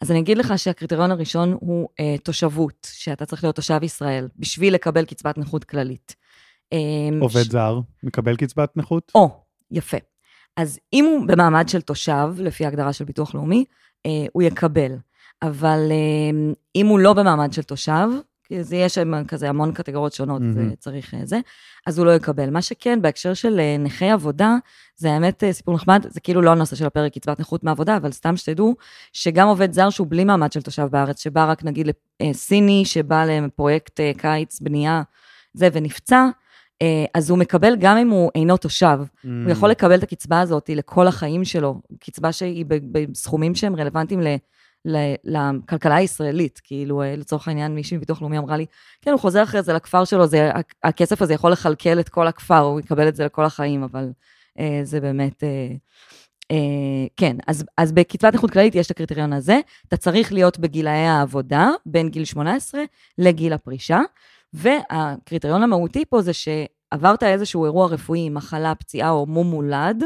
[0.00, 4.74] אז אני אגיד לך שהקריטריון הראשון הוא uh, תושבות, שאתה צריך להיות תושב ישראל, בשביל
[4.74, 6.16] לקבל קצבת נכות כללית.
[6.74, 9.12] Um, עובד זר, מקבל קצבת נכות?
[9.14, 9.30] או,
[9.70, 9.96] יפה.
[10.56, 13.64] אז אם הוא במעמד של תושב, לפי ההגדרה של ביטוח לאומי,
[14.06, 14.92] אה, הוא יקבל.
[15.42, 18.08] אבל אה, אם הוא לא במעמד של תושב,
[18.60, 20.42] זה יש שם כזה המון קטגוריות שונות.
[20.54, 21.40] זה צריך אה, זה,
[21.86, 22.50] אז הוא לא יקבל.
[22.50, 24.56] מה שכן, בהקשר של אה, נכי עבודה,
[24.96, 28.12] זה האמת אה, סיפור נחמד, זה כאילו לא הנושא של הפרק קצבת נכות מעבודה, אבל
[28.12, 28.74] סתם שתדעו,
[29.12, 31.88] שגם עובד זר שהוא בלי מעמד של תושב בארץ, שבא רק נגיד
[32.22, 35.02] לסיני, שבא לפרויקט קיץ, בנייה,
[35.54, 36.28] זה, ונפצע,
[37.14, 38.98] אז הוא מקבל גם אם הוא אינו תושב.
[39.02, 39.28] Mm.
[39.44, 44.26] הוא יכול לקבל את הקצבה הזאת לכל החיים שלו, קצבה שהיא בסכומים שהם רלוונטיים ל,
[45.24, 46.60] לכלכלה הישראלית.
[46.64, 48.66] כאילו, אה, לצורך העניין, מישהי מביטוח לאומי אמרה לי,
[49.02, 52.26] כן, הוא חוזר אחרי זה לכפר שלו, זה, הכ- הכסף הזה יכול לכלכל את כל
[52.26, 54.10] הכפר, הוא יקבל את זה לכל החיים, אבל
[54.58, 55.44] אה, זה באמת...
[55.44, 55.68] אה,
[56.50, 61.06] אה, כן, אז, אז בקצבת נכות כללית יש את הקריטריון הזה, אתה צריך להיות בגילאי
[61.06, 62.80] העבודה, בין גיל 18
[63.18, 64.00] לגיל הפרישה,
[64.52, 70.04] והקריטריון המהותי פה זה שעברת איזשהו אירוע רפואי, מחלה, פציעה או מום מולד,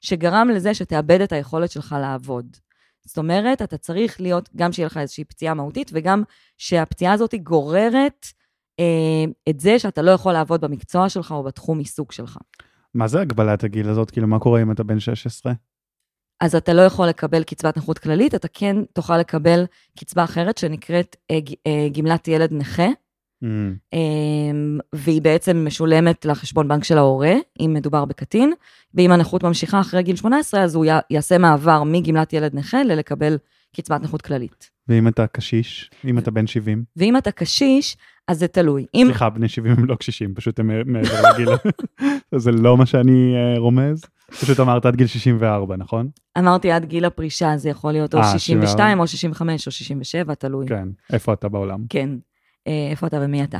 [0.00, 2.56] שגרם לזה שתאבד את היכולת שלך לעבוד.
[3.04, 6.22] זאת אומרת, אתה צריך להיות, גם שיהיה לך איזושהי פציעה מהותית, וגם
[6.58, 8.26] שהפציעה הזאת גוררת
[8.80, 12.38] אה, את זה שאתה לא יכול לעבוד במקצוע שלך או בתחום עיסוק שלך.
[12.94, 14.10] מה זה הגבלת הגיל הזאת?
[14.10, 15.52] כאילו, מה קורה אם אתה בן 16?
[16.40, 19.64] אז אתה לא יכול לקבל קצבת נכות כללית, אתה כן תוכל לקבל
[19.98, 22.86] קצבה אחרת שנקראת אה, אה, גמלת ילד נכה,
[23.42, 23.46] Mm,
[23.92, 28.52] אמ, והיא בעצם משולמת לחשבון בנק של ההורה, אם מדובר בקטין,
[28.94, 33.38] ואם הנכות ממשיכה אחרי גיל 18, אז הוא יעשה מעבר מגמלת ילד נכה ללקבל
[33.76, 34.70] קצבת נכות כללית.
[34.88, 35.90] ואם אתה קשיש?
[36.04, 36.84] אם אתה בן 70?
[36.96, 37.96] ואם אתה קשיש,
[38.28, 38.86] אז זה תלוי.
[38.94, 41.48] אם, סליחה, בני 70 הם לא קשישים, פשוט הם מעבר לגיל.
[42.36, 44.04] זה לא מה שאני אה, רומז.
[44.40, 46.08] פשוט אמרת עד גיל 64, נכון?
[46.38, 50.66] אמרתי עד גיל הפרישה, זה יכול להיות או אה, 62 או 65 או 67, תלוי.
[50.68, 50.88] כן.
[51.12, 51.84] איפה אתה בעולם?
[51.88, 52.10] כן.
[52.66, 53.58] אה, איפה אתה ומי אתה.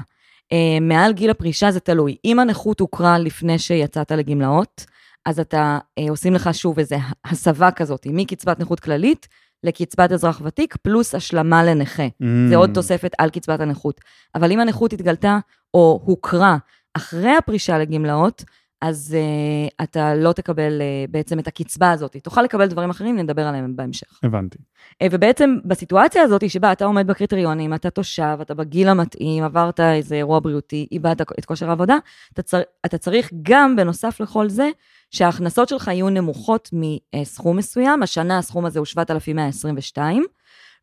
[0.52, 2.16] אה, מעל גיל הפרישה זה תלוי.
[2.24, 4.86] אם הנכות הוכרה לפני שיצאת לגמלאות,
[5.26, 9.28] אז אתה, אה, עושים לך שוב איזו הסבה כזאת, מקצבת נכות כללית
[9.64, 12.06] לקצבת אזרח ותיק, פלוס השלמה לנכה.
[12.48, 14.00] זה עוד Mm, תוספת על קצבת הנכות.
[14.34, 15.38] אבל אם הנכות התגלתה
[15.74, 16.56] או הוכרה
[16.94, 18.44] אחרי הפרישה לגמלאות,
[18.82, 22.16] אז uh, אתה לא תקבל uh, בעצם את הקצבה הזאת.
[22.16, 24.20] תוכל לקבל דברים אחרים, נדבר עליהם בהמשך.
[24.22, 24.58] הבנתי.
[24.58, 30.14] Uh, ובעצם בסיטואציה הזאת, שבה אתה עומד בקריטריונים, אתה תושב, אתה בגיל המתאים, עברת איזה
[30.14, 31.96] אירוע בריאותי, איבדת את כושר העבודה,
[32.32, 34.70] אתה, צר, אתה צריך גם, בנוסף לכל זה,
[35.10, 40.24] שההכנסות שלך יהיו נמוכות מסכום מסוים, השנה הסכום הזה הוא 7,122,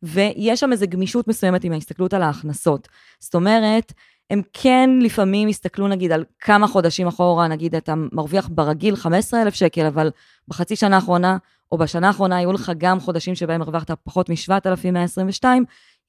[0.02, 2.88] ויש שם איזו גמישות מסוימת עם ההסתכלות על ההכנסות.
[3.20, 3.92] זאת אומרת,
[4.30, 9.86] הם כן לפעמים יסתכלו נגיד על כמה חודשים אחורה, נגיד אתה מרוויח ברגיל 15,000 שקל,
[9.86, 10.10] אבל
[10.48, 11.36] בחצי שנה האחרונה,
[11.72, 15.44] או בשנה האחרונה היו לך גם חודשים שבהם הרווחת פחות מ-7,122,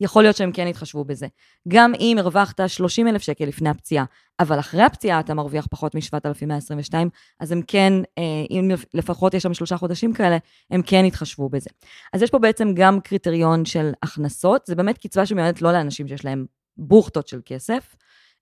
[0.01, 1.27] יכול להיות שהם כן יתחשבו בזה.
[1.67, 4.05] גם אם הרווחת 30,000 שקל לפני הפציעה,
[4.39, 6.93] אבל אחרי הפציעה אתה מרוויח פחות מ-7,122,
[7.39, 10.37] אז הם כן, אה, אם לפחות יש שם שלושה חודשים כאלה,
[10.71, 11.69] הם כן יתחשבו בזה.
[12.13, 16.25] אז יש פה בעצם גם קריטריון של הכנסות, זה באמת קצבה שמיועדת לא לאנשים שיש
[16.25, 16.45] להם
[16.81, 17.95] בוכטות של כסף,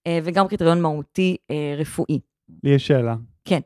[0.08, 2.20] אה, וגם קריטריון מהותי אה, רפואי.
[2.64, 3.16] לי יש שאלה.
[3.46, 3.60] כן.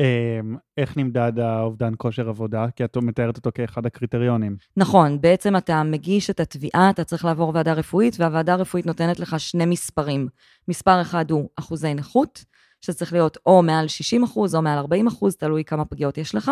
[0.00, 2.66] אמ, איך נמדד האובדן כושר עבודה?
[2.76, 4.56] כי את מתארת אותו כאחד הקריטריונים.
[4.76, 9.40] נכון, בעצם אתה מגיש את התביעה, אתה צריך לעבור ועדה רפואית, והוועדה הרפואית נותנת לך
[9.40, 10.28] שני מספרים.
[10.68, 12.44] מספר אחד הוא אחוזי נכות,
[12.80, 16.50] שצריך להיות או מעל 60 אחוז או מעל 40 אחוז, תלוי כמה פגיעות יש לך.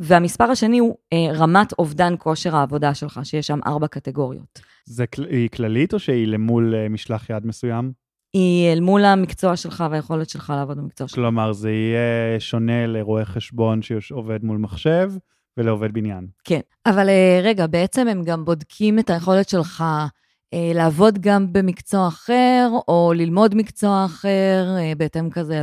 [0.00, 4.60] והמספר השני הוא אה, רמת אובדן כושר העבודה שלך, שיש שם ארבע קטגוריות.
[4.84, 7.92] זה כל- היא כללית או שהיא למול אה, משלח יד מסוים?
[8.32, 11.14] היא אל מול המקצוע שלך והיכולת שלך לעבוד במקצוע שלך.
[11.18, 12.00] כלומר, זה יהיה
[12.40, 15.10] שונה לרואה חשבון שעובד מול מחשב
[15.56, 16.26] ולעובד בניין.
[16.44, 16.60] כן.
[16.86, 20.06] אבל אה, רגע, בעצם הם גם בודקים את היכולת שלך אה,
[20.54, 25.62] לעבוד גם במקצוע אחר, או ללמוד מקצוע אחר, אה, בהתאם כזה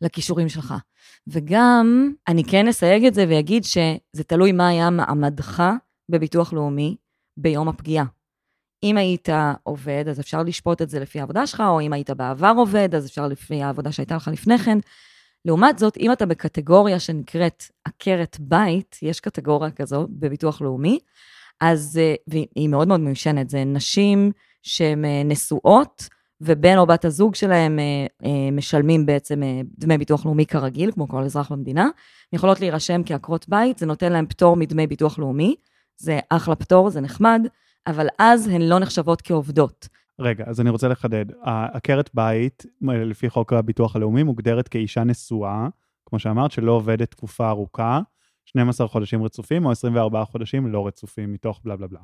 [0.00, 0.74] לכישורים שלך.
[1.26, 5.62] וגם, אני כן אסייג את זה ואגיד שזה תלוי מה היה מעמדך
[6.08, 6.96] בביטוח לאומי
[7.36, 8.04] ביום הפגיעה.
[8.82, 9.28] אם היית
[9.62, 13.06] עובד, אז אפשר לשפוט את זה לפי העבודה שלך, או אם היית בעבר עובד, אז
[13.06, 14.78] אפשר לפי העבודה שהייתה לך לפני כן.
[15.44, 20.98] לעומת זאת, אם אתה בקטגוריה שנקראת עקרת בית, יש קטגוריה כזו בביטוח לאומי,
[21.60, 26.08] אז, אה, והיא מאוד מאוד מיושנת, זה נשים שהן אה, נשואות,
[26.40, 29.42] ובן או בת הזוג שלהם אה, משלמים בעצם
[29.78, 31.90] דמי ביטוח לאומי כרגיל, כמו כל אזרח במדינה, הן
[32.32, 35.54] יכולות להירשם כעקרות בית, זה נותן להם פטור מדמי ביטוח לאומי,
[35.96, 37.46] זה אחלה פטור, זה נחמד,
[37.86, 39.88] אבל אז הן לא נחשבות כעובדות.
[40.18, 41.24] רגע, אז אני רוצה לחדד.
[41.44, 45.68] עקרת בית, לפי חוק הביטוח הלאומי, מוגדרת כאישה נשואה,
[46.06, 48.00] כמו שאמרת, שלא עובדת תקופה ארוכה,
[48.56, 52.00] 12 חודשים רצופים או 24 חודשים לא רצופים מתוך בלה בלה בלה.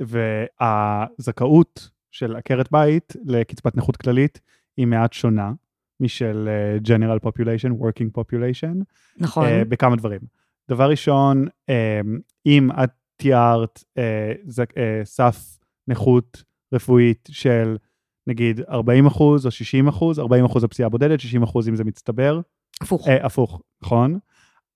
[0.00, 4.40] והזכאות של עקרת בית לקצבת נכות כללית
[4.76, 5.52] היא מעט שונה
[6.00, 8.76] משל אה, General Population, Working Population,
[9.18, 9.44] נכון.
[9.46, 10.20] אה, בכמה דברים.
[10.68, 12.00] דבר ראשון, אה,
[12.46, 17.76] אם את תיארת אה, ז- אה, סף נכות רפואית של
[18.26, 22.40] נגיד 40 אחוז או 60 אחוז, 40 אחוז הפציעה בודדת, 60 אחוז אם זה מצטבר,
[22.82, 23.08] הפוך.
[23.08, 24.18] אה, הפוך, נכון?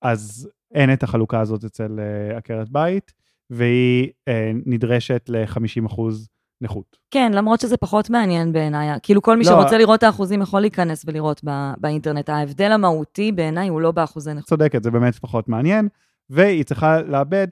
[0.02, 3.12] אז אין את החלוקה הזאת אצל אה, עקרת בית,
[3.50, 6.28] והיא אה, נדרשת ל-50 אחוז
[6.60, 6.96] נכות.
[7.10, 8.98] כן, למרות שזה פחות מעניין בעיניי.
[9.02, 9.50] כאילו, כל מי לא.
[9.50, 12.28] שרוצה לראות את האחוזים יכול להיכנס ולראות ב- באינטרנט.
[12.28, 14.48] ההבדל המהותי בעיניי הוא לא באחוזי נכות.
[14.48, 15.88] צודקת, זה באמת פחות מעניין,
[16.30, 17.48] והיא צריכה לאבד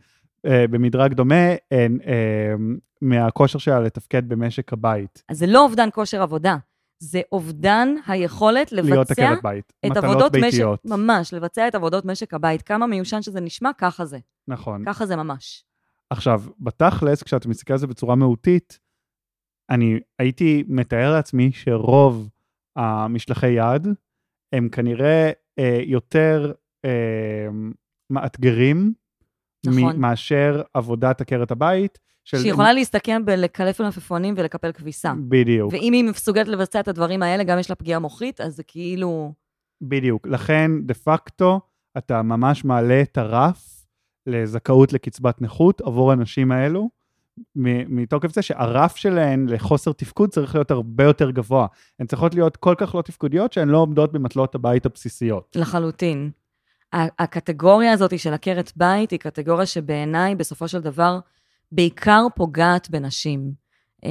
[0.47, 2.55] אה, במדרג דומה אה, אה,
[3.03, 6.57] מהכושר שלה לתפקד במשק הבית, אז זה לא אובדן כושר עבודה,
[7.03, 9.35] זה אובדן היכולת לבצע.
[9.87, 10.81] את עבודות משק, ביתיות.
[10.85, 12.63] ממש, לבצע את עבודות משק הבית.
[12.63, 14.19] כמה מיושן שזה נשמע, ככה זה.
[14.49, 14.85] נכון.
[14.87, 15.65] ככה זה ממש.
[16.11, 18.79] עכשיו, בתכלס, כשאתה מסתכל על זה בצורה מהותית,
[19.71, 22.29] אני הייתי מתאר לעצמי שרוב
[22.77, 23.89] המשלחי יד
[24.53, 26.53] הם כנראה אה, יותר
[26.85, 27.49] אה,
[28.11, 28.93] מאתגרים
[29.67, 30.01] נכון.
[30.01, 31.99] מאשר עבודת עקרת הבית.
[32.25, 32.37] של...
[32.39, 35.13] שהיא יכולה להסתכם בלקלף מלפפונים ולקפל כביסה.
[35.29, 38.63] בדיוק, ואם היא מסוגלת לבצע את הדברים האלה, גם יש לה פגיעה מוחית, אז זה
[38.63, 39.33] כאילו...
[39.83, 40.27] בדיוק.
[40.27, 41.61] לכן, דה פקטו,
[41.99, 43.87] אתה ממש מעלה את הרף
[44.27, 46.91] לזכאות לקצבת נכות עבור הנשים האלו,
[47.57, 51.67] מתוקף זה שהרף שלהן לחוסר תפקוד צריך להיות הרבה יותר גבוה.
[51.99, 55.57] הן צריכות להיות כל כך לא תפקודיות שהן לא עומדות במטלות הבית הבסיסיות.
[55.57, 56.31] לחלוטין.
[56.93, 61.19] הקטגוריה הזאת של עקרת בית היא קטגוריה שבעיניי, בסופו של דבר,
[61.73, 63.53] בעיקר פוגעת בנשים.
[64.05, 64.11] אה,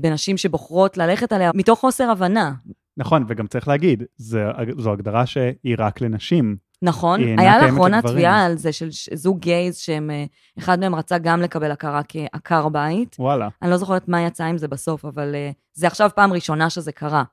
[0.00, 2.52] בנשים שבוחרות ללכת עליה מתוך חוסר הבנה.
[2.96, 4.44] נכון, וגם צריך להגיד, זה,
[4.78, 6.56] זו הגדרה שהיא רק לנשים.
[6.82, 7.20] נכון?
[7.38, 8.02] היה לאחרונה.
[8.02, 10.24] תביעה על זה של זוג גייז, שהם, אה,
[10.58, 13.16] אחד מהם רצה גם לקבל הכרה כעקר בית.
[13.18, 13.48] וואלה.
[13.62, 16.92] אני לא זוכרת מה יצא עם זה בסוף, אבל uh, זה עכשיו פעם ראשונה שזה
[16.92, 17.24] קרה.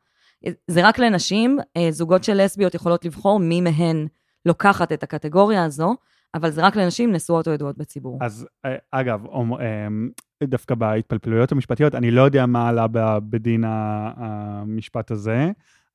[0.45, 4.07] אה, זה רק לנשים, זוגות של לסביות יכולות לבחור מי מהן
[4.45, 5.95] לוקחת את הקטגוריה הזו,
[6.33, 8.17] אבל זה רק לנשים נשואות או ידועות בציבור.
[8.21, 10.09] אז אה, אגב, אמ,
[10.43, 12.87] דווקא בהתפלפלויות המשפטיות, אני לא יודע מה עלה
[13.29, 15.51] בדין המשפט הזה,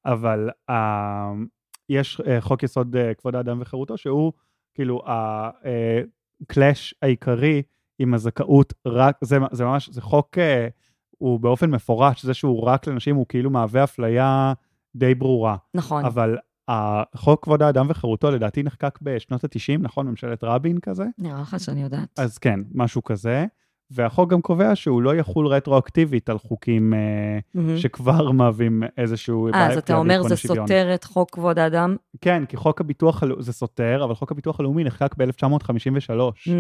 [0.07, 1.33] אבל אה,
[1.89, 4.33] יש אה, חוק יסוד אה, כבוד האדם וחירותו, שהוא
[4.75, 5.03] כאילו
[6.43, 7.63] הקלאש העיקרי
[7.99, 10.69] עם הזכאות רק, זה, זה ממש, זה חוק, אה,
[11.19, 14.53] הוא באופן מפורש, זה שהוא רק לנשים, הוא כאילו מהווה אפליה
[14.97, 15.57] די ברורה.
[15.75, 16.05] נכון.
[16.05, 16.37] אבל
[16.69, 20.09] החוק כבוד האדם וחירותו לדעתי נחקק בשנות ה-90, נכון?
[20.09, 21.05] ממשלת רבין כזה?
[21.19, 22.19] נראה לך שאני יודעת.
[22.19, 23.45] אז כן, משהו כזה.
[23.91, 26.91] והחוק גם קובע שהוא לא יחול רטרואקטיבית על חוקים
[27.55, 27.79] מהמם.
[27.79, 29.49] שכבר מהווים איזשהו...
[29.55, 30.67] אה, אז אתה אומר זה השוויון.
[30.67, 31.97] סותר את חוק כבוד האדם?
[32.21, 36.51] כן, כי חוק הביטוח הלאומי, זה סותר, אבל חוק הביטוח הלאומי נחקק ב-1953, Mm,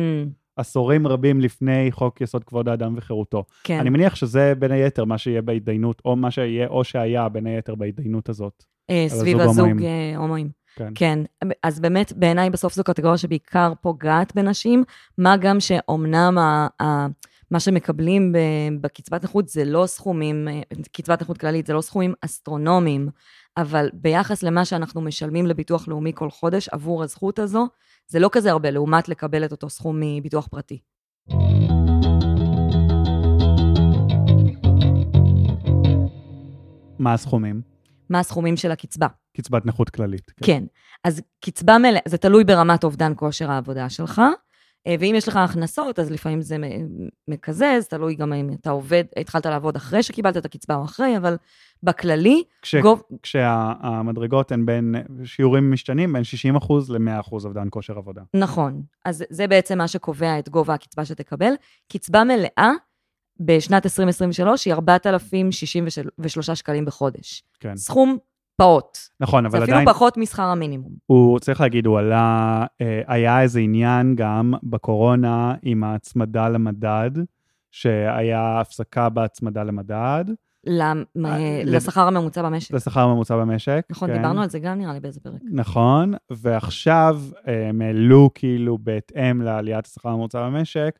[0.56, 3.44] עשורים רבים לפני חוק יסוד כבוד האדם וחירותו.
[3.64, 3.78] כן.
[3.78, 7.74] אני מניח שזה בין היתר מה שיהיה בהתדיינות, או מה שיהיה או שהיה בין היתר
[7.74, 8.64] בהתדיינות הזאת.
[8.90, 9.88] אה, סביב הזוג הומואים.
[9.88, 10.48] אה, הומואים.
[10.76, 10.92] כן.
[10.94, 11.18] כן,
[11.62, 14.84] אז באמת, בעיניי בסוף זו קטגוריה שבעיקר פוגעת בנשים,
[15.18, 17.06] מה גם שאומנם ה, ה,
[17.50, 18.32] מה שמקבלים
[18.80, 20.60] בקצבת נכות זה לא סכומים, אה,
[20.92, 23.08] קצבת נכות כללית זה לא סכומים אסטרונומיים,
[23.56, 27.68] אבל ביחס למה שאנחנו משלמים לביטוח לאומי כל חודש עבור הזכות הזו,
[28.06, 30.78] זה לא כזה הרבה לעומת לקבל את אותו סכום מביטוח פרטי.
[36.98, 37.62] מה הסכומים?
[38.10, 39.06] מה הסכומים של הקצבה?
[39.36, 40.32] קצבת נכות כללית.
[40.42, 40.64] כן.
[41.04, 44.22] אז קצבה מלאה, זה תלוי ברמת אובדן כושר העבודה שלך,
[44.88, 46.56] ואם יש לך הכנסות, אז לפעמים זה
[47.28, 51.36] מקזז, תלוי גם אם אתה עובד, התחלת לעבוד אחרי שקיבלת את הקצבה או אחרי, אבל
[51.82, 53.02] בכללי, כש, גוב...
[53.22, 54.94] כשהמדרגות הן בין
[55.24, 56.22] שיעורים משתנים בין
[56.56, 58.22] 60% ל-100% אובדן כושר עבודה.
[58.34, 58.82] נכון.
[59.04, 61.52] אז זה בעצם מה שקובע את גובה הקצבה שתקבל.
[61.92, 62.72] קצבה מלאה
[63.40, 67.42] בשנת 2023 היא 4,063 שקלים בחודש.
[67.60, 67.76] כן.
[67.76, 68.18] סכום
[68.56, 68.98] פעוט.
[69.20, 70.92] נכון, זה אבל אפילו עדיין, פחות משכר המינימום.
[71.06, 77.10] הוא צריך להגיד, הוא עלה, אה, היה איזה עניין גם בקורונה עם ההצמדה למדד,
[77.70, 80.24] שהיה הפסקה בהצמדה למדד,
[80.66, 82.74] למ- אה, לשכר הממוצע במשק.
[82.74, 83.86] לשכר הממוצע במשק.
[83.90, 84.16] נכון, כן.
[84.16, 85.40] דיברנו על זה גם נראה לי באיזה פרק.
[85.52, 90.98] נכון, ועכשיו אה, הם העלו כאילו בהתאם לעליית השכר הממוצע במשק,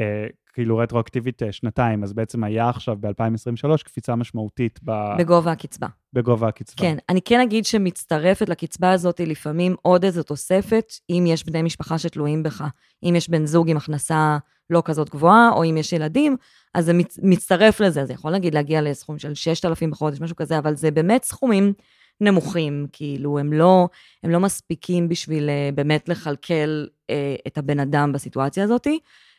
[0.00, 5.86] אה, כאילו רטרואקטיבית אה, שנתיים, אז בעצם היה עכשיו ב-2023 קפיצה משמעותית ב- בגובה הקצבה.
[6.12, 6.76] בגובה הקצבה.
[6.82, 11.98] כן, אני כן אגיד שמצטרפת לקצבה הזאת לפעמים עוד איזו תוספת, אם יש בני משפחה
[11.98, 12.64] שתלויים בך.
[13.02, 14.38] אם יש בן זוג עם הכנסה
[14.70, 16.36] לא כזאת גבוהה, או אם יש ילדים,
[16.74, 18.04] אז זה מצ- מצטרף לזה.
[18.06, 21.72] זה יכול להגיד להגיע לסכום של 6,000 בחודש, משהו כזה, אבל זה באמת סכומים
[22.20, 23.88] נמוכים, כאילו, הם לא,
[24.22, 28.86] הם לא מספיקים בשביל אה, באמת לכלכל אה, את הבן אדם בסיטואציה הזאת.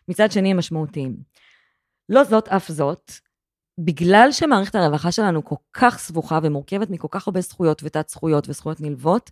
[0.09, 1.15] מצד שני, הם משמעותיים.
[2.09, 3.11] לא זאת אף זאת,
[3.77, 8.81] בגלל שמערכת הרווחה שלנו כל כך סבוכה ומורכבת מכל כך הרבה זכויות ותת זכויות וזכויות
[8.81, 9.29] נלוות,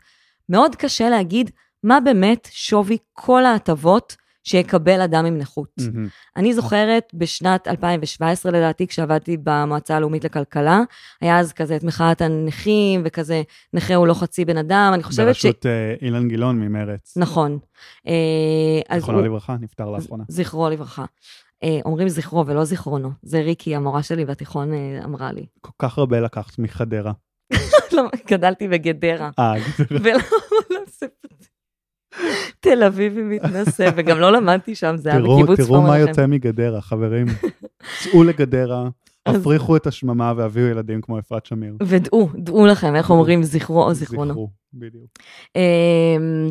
[0.50, 1.52] מאוד קשה להגיד
[1.84, 4.16] מה באמת שווי כל ההטבות
[4.48, 5.70] שיקבל אדם עם נכות.
[5.80, 6.08] מהמם.
[6.38, 10.82] אני זוכרת בשנת 2017 לדעתי, כשעבדתי במועצה הלאומית לכלכלה,
[11.22, 13.42] היה אז כזה את מחאת הנכים, וכזה
[13.74, 15.46] נכה הוא לא חצי בן אדם, אני חושבת ש...
[15.46, 17.14] בראשות אה, אילן גילאון ממרץ.
[17.18, 17.60] נכון.
[18.08, 18.14] אה,
[19.00, 20.24] זיכרונו הוא- לברכה, נפטר לאחרונה.
[20.28, 21.06] זכרו לברכה.
[21.64, 23.10] אה, אומרים זכרו ולא זיכרונו.
[23.22, 24.72] זה ריקי, המורה שלי בתיכון,
[25.04, 25.46] אמרה לי.
[25.62, 27.12] כל כך הרבה לקחת מחדרה.
[27.96, 29.30] לא, גדלתי בגדרה.
[29.40, 30.16] אה, לספר.
[32.60, 35.98] תל אביבי מתנשא, וגם לא למדתי שם, זה היה תראו, בקיבוץ תראו פורום מה.
[35.98, 37.26] יוצא מגדרה, חברים.
[38.04, 38.90] צאו לגדרה,
[39.26, 41.76] הפריחו את השממה והביאו ילדים כמו אפרת שמיר.
[41.84, 44.32] ודעו, דעו לכם איך אומרים זכרו או זיכרונו.
[44.32, 45.06] זכרו, בדיוק.
[45.56, 46.50] אמ,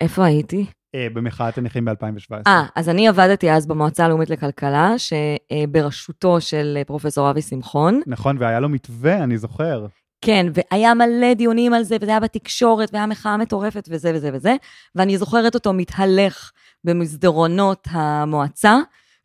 [0.00, 0.66] איפה הייתי?
[0.94, 2.42] אה, במחאת הנכים ב-2017.
[2.46, 8.00] אה, אז אני עבדתי אז במועצה הלאומית לכלכלה, שבראשותו של פרופסור אבי שמחון.
[8.06, 9.86] נכון, והיה לו מתווה, אני זוכר.
[10.22, 14.56] כן, והיה מלא דיונים על זה, וזה היה בתקשורת, והיה מחאה מטורפת, וזה וזה וזה,
[14.94, 16.52] ואני זוכרת אותו מתהלך
[16.84, 18.78] במסדרונות המועצה,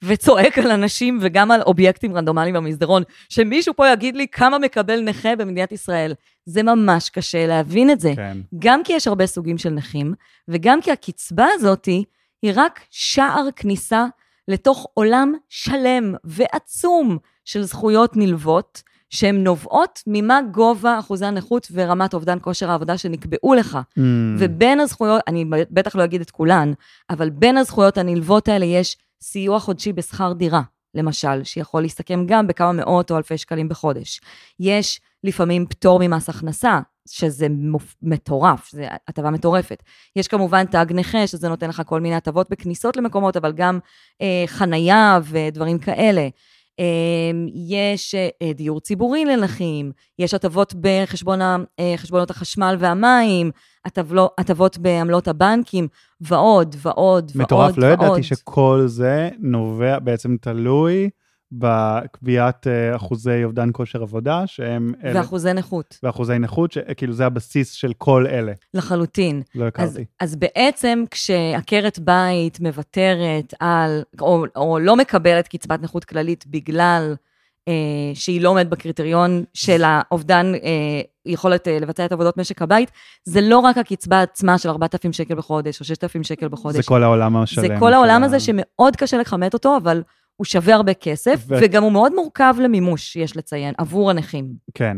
[0.03, 5.35] וצועק על אנשים וגם על אובייקטים רנדומליים במסדרון, שמישהו פה יגיד לי כמה מקבל נכה
[5.35, 6.13] במדינת ישראל.
[6.45, 8.13] זה ממש קשה להבין את זה.
[8.15, 8.37] כן.
[8.59, 10.13] גם כי יש הרבה סוגים של נכים,
[10.47, 12.03] וגם כי הקצבה הזאתי
[12.41, 14.05] היא רק שער כניסה
[14.47, 22.37] לתוך עולם שלם ועצום של זכויות נלוות, שהן נובעות ממה גובה אחוזי הנכות ורמת אובדן
[22.41, 23.79] כושר העבודה שנקבעו לך.
[23.99, 24.01] Mm,
[24.37, 26.73] ובין הזכויות, אני בטח לא אגיד את כולן,
[27.09, 30.61] אבל בין הזכויות הנלוות האלה יש סיוע חודשי בשכר דירה,
[30.93, 34.21] למשל, שיכול להסתכם גם בכמה מאות או אלפי שקלים בחודש.
[34.59, 37.47] יש לפעמים פטור ממס הכנסה, שזה
[38.01, 39.83] מטורף, זו הטבה מטורפת.
[40.15, 43.79] יש כמובן תג נכה, שזה נותן לך כל מיני הטבות בכניסות למקומות, אבל גם
[44.21, 46.27] אה, חנייה ודברים כאלה.
[46.79, 46.85] אה,
[47.55, 51.93] יש אה, דיור ציבורי לנכים, יש הטבות בחשבון ה- אה,
[52.29, 53.51] החשמל והמים,
[53.85, 55.87] הטבלו- הטבות בעמלות הבנקים,
[56.21, 56.85] ועוד ועוד
[57.31, 58.01] ועוד מטורף, לא ועוד.
[58.01, 61.09] ידעתי שכל זה נובע, בעצם תלוי
[61.51, 67.71] בקביעת אה, אחוזי אובדן כושר עבודה, שהם אלה, ואחוזי נכות, ואחוזי נכות, שכאילו זה הבסיס
[67.71, 68.51] של כל אלה.
[68.73, 69.41] לחלוטין.
[69.55, 70.05] לא אז, הכרתי.
[70.19, 77.15] אז בעצם כשעקרת בית מוותרת על, או, או לא מקבלת קצבת נכות כללית בגלל
[77.67, 77.73] אה,
[78.13, 82.91] שהיא לא עומדת בקריטריון של האובדן אה, יכולת אה, לבצע את עבודות משק הבית,
[83.23, 86.75] זה לא רק הקצבה עצמה של 4,000 שקל בחודש או 6,000 שקל בחודש.
[86.75, 87.67] זה כל העולם השלם.
[87.67, 90.01] זה כל העולם ה- הזה שמאוד קשה לכמת אותו, אבל
[90.37, 94.53] הוא שווה הרבה כסף, ו- וגם הוא מאוד מורכב למימוש, יש לציין, עבור הנכים.
[94.73, 94.97] כן.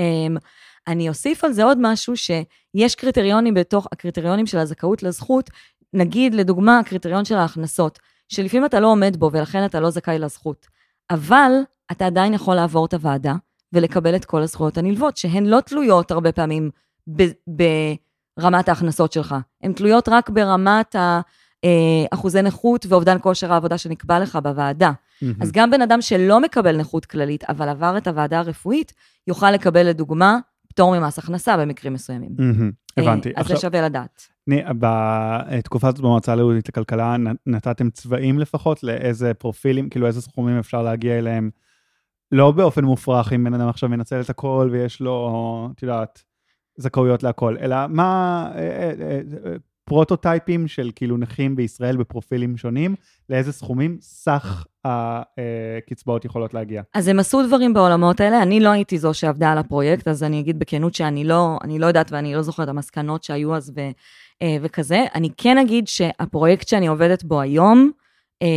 [0.00, 0.38] Um,
[0.86, 5.50] אני אוסיף על זה עוד משהו, שיש קריטריונים בתוך הקריטריונים של הזכאות לזכות,
[5.92, 10.66] נגיד, לדוגמה, הקריטריון של ההכנסות, שלפעמים אתה לא עומד בו ולכן אתה לא זכאי לזכות,
[11.10, 11.52] אבל
[11.92, 13.34] אתה עדיין יכול לעבור את הוועדה
[13.72, 16.70] ולקבל את כל הזכויות הנלוות, שהן לא תלויות הרבה פעמים
[17.16, 17.56] ב-
[18.38, 21.20] ברמת ההכנסות שלך, הן תלויות רק ברמת ה...
[21.64, 21.70] אה,
[22.10, 24.92] אחוזי נכות ואובדן כושר העבודה שנקבע לך בוועדה.
[25.40, 28.92] אז גם בן אדם שלא מקבל נכות כללית, אבל עבר את הוועדה הרפואית,
[29.26, 30.38] יוכל לקבל לדוגמה
[30.68, 32.30] פטור ממס הכנסה במקרים מסוימים.
[32.38, 33.32] מהמם, הבנתי.
[33.36, 34.22] אז זה שווה לדעת.
[34.48, 37.16] אני- בתקופה הזאת במועצה הלאומית לכלכלה
[37.46, 41.50] נתתם צבעים לפחות לאיזה פרופילים, כאילו איזה סכומים אפשר להגיע אליהם,
[42.32, 45.30] לא באופן מופרך אם בן אדם עכשיו מנצל את הכל ויש לו,
[45.76, 46.22] את יודעת,
[46.76, 48.92] זכאויות להכל, אלא מה, אה,
[49.88, 52.94] פרוטוטייפים של כאילו נכים בישראל בפרופילים שונים,
[53.30, 56.82] לאיזה סכומים סך הקצבאות יכולות להגיע.
[56.94, 60.40] אז הם עשו דברים בעולמות האלה, אני לא הייתי זו שעבדה על הפרויקט, אז אני
[60.40, 63.80] אגיד בכנות שאני לא, אני לא יודעת ואני לא זוכרת המסקנות שהיו אז ו,
[64.42, 65.04] אה, וכזה.
[65.14, 67.90] אני כן אגיד שהפרויקט שאני עובדת בו היום,
[68.42, 68.48] אה,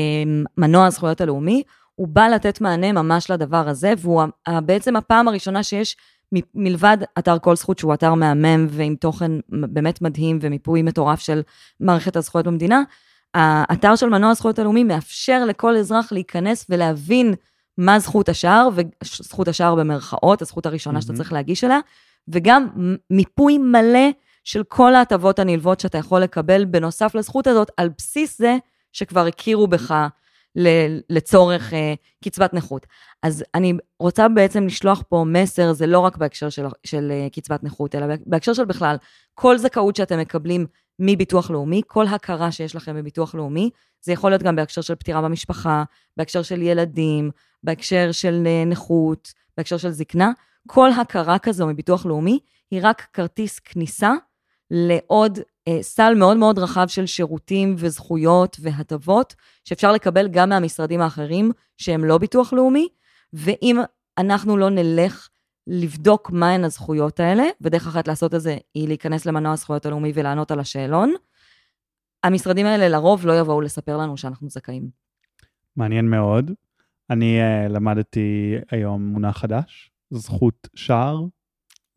[0.58, 1.64] מנוע הזכויות הלאומי,
[1.96, 4.24] הוא בא לתת מענה ממש לדבר הזה, והוא
[4.66, 5.96] בעצם הפעם הראשונה שיש,
[6.36, 11.42] מ- מלבד אתר כל זכות, שהוא אתר מהמם ועם תוכן באמת מדהים ומיפוי מטורף של
[11.80, 12.84] מערכת הזכויות במדינה,
[13.34, 17.34] האתר של מנוע הזכויות הלאומי מאפשר לכל אזרח להיכנס ולהבין
[17.78, 21.18] מה זכות השער, וזכות השער במרכאות, הזכות הראשונה שאתה מהמם.
[21.18, 21.80] צריך להגיש אליה,
[22.28, 22.68] וגם
[23.10, 24.10] מיפוי מלא
[24.44, 28.58] של כל ההטבות הנלוות שאתה יכול לקבל בנוסף לזכות הזאת, על בסיס זה
[28.94, 30.08] שכבר הכירו בך
[31.10, 31.94] לצורך אה,
[32.24, 32.88] קצבת נכות.
[33.24, 37.64] אז אני רוצה בעצם לשלוח פה מסר, זה לא רק בהקשר של, של אה, קצבת
[37.64, 38.96] נכות, אלא בהקשר של בכלל,
[39.34, 40.66] כל זכאות שאתם מקבלים
[41.00, 43.70] מביטוח לאומי, כל הכרה שיש לכם בביטוח לאומי,
[44.02, 45.84] זה יכול להיות גם בהקשר של פטירה במשפחה,
[46.18, 47.32] בהקשר של ילדים,
[47.64, 50.32] בהקשר של אה, נכות, בהקשר של זקנה,
[50.68, 52.40] כל הכרה כזו מביטוח לאומי
[52.72, 54.14] היא רק כרטיס כניסה
[54.72, 61.52] לעוד אה, סל מאוד מאוד רחב של שירותים וזכויות והטבות, שאפשר לקבל גם מהמשרדים האחרים
[61.78, 62.88] שהם לא ביטוח לאומי,
[63.34, 63.78] ואם
[64.18, 65.30] אנחנו לא נלך
[65.68, 70.52] לבדוק מהן הזכויות האלה, ודרך אחת לעשות את זה היא להיכנס למנוע הזכויות הלאומי ולענות
[70.52, 71.14] על השאלון,
[72.24, 74.90] המשרדים האלה לרוב לא יבואו לספר לנו שאנחנו זכאים.
[75.76, 76.52] מעניין מאוד.
[77.10, 81.22] אני uh, למדתי היום מונח חדש, זכות שער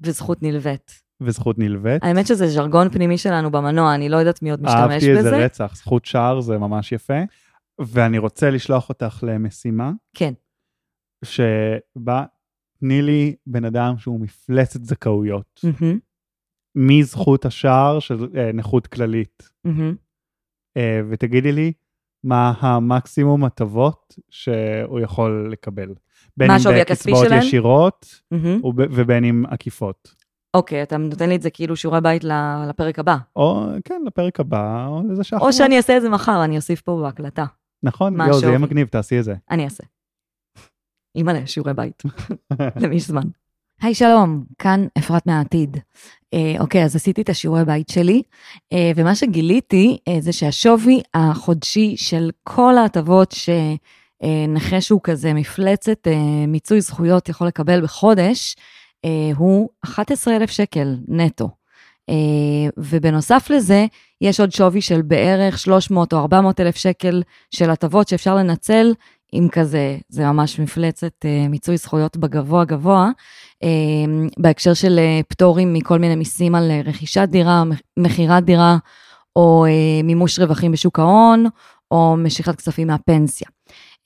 [0.01, 1.03] וזכות נלווית.
[1.25, 2.05] וזכות נלווית.
[2.05, 5.19] האמת שזה ז'רגון פנימי שלנו במנוע, אני לא יודעת מי עוד משתמש אהבתי בזה.
[5.19, 7.19] איזה רצח, זכות שער זה ממש יפה.
[7.81, 10.33] ואני רוצה לשלוח אותך למשימה, כן,
[11.25, 12.25] שבה
[12.81, 15.99] תני לי בן אדם שהוא מפלצת זכאויות, מהמם,
[16.75, 19.95] מזכות השער של אה, נכות כללית, מהמם.
[20.77, 21.73] אה, ותגידי לי
[22.25, 25.89] מה המקסימום הטבות שהוא יכול לקבל.
[26.37, 27.27] בין אם בקצבאות?
[27.39, 28.21] ישירות.
[28.65, 30.15] וב- ובין אם עקיפות.
[30.55, 33.17] אוקיי, אתה נותן לי את זה כאילו שיעורי בית ל- לפרק הבא.
[33.37, 35.47] או כן, לפרק הבא, או לזה שאחריו.
[35.47, 37.45] או שאני אעשה את זה מחר, אני אוסיף פה בהקלטה.
[37.83, 38.59] נכון, מה יואו, זה יהיה?
[38.59, 39.35] מגניב, תעשי את זה.
[39.51, 39.85] אני אעשה.
[41.17, 42.03] אימא'לה, שיעורי בית.
[42.83, 43.23] למי יש זמן.
[43.83, 45.77] היי שלום, כאן אפרת מהעתיד.
[46.35, 48.23] אה, אוקיי, אז עשיתי את השיעורי בית שלי,
[48.73, 53.35] אה, ומה שגיליתי אה, זה שהשווי החודשי של כל ההטבות
[54.23, 56.07] שנכה שהוא כזה מפלצת
[56.49, 58.57] מיצוי זכויות יכול לקבל בחודש,
[59.37, 61.49] הוא 11,000 שקל נטו.
[62.11, 62.15] אה,
[62.77, 63.87] ובנוסף לזה,
[64.21, 68.93] יש עוד שווי של בערך 300 או 400 אלף שקל של הטבות שאפשר לנצל,
[69.33, 73.11] עם כזה, זה ממש מפלצת אה, מיצוי זכויות בגבוה גבוה,
[73.63, 73.69] אה,
[74.39, 77.63] בהקשר של אה, פטורים מכל מיני מיסים על אה, רכישת דירה,
[77.97, 78.77] מכירת דירה,
[79.37, 81.47] או אה, מימוש רווחים בשוק ההון,
[81.91, 83.49] או משיכת כספים מהפנסיה.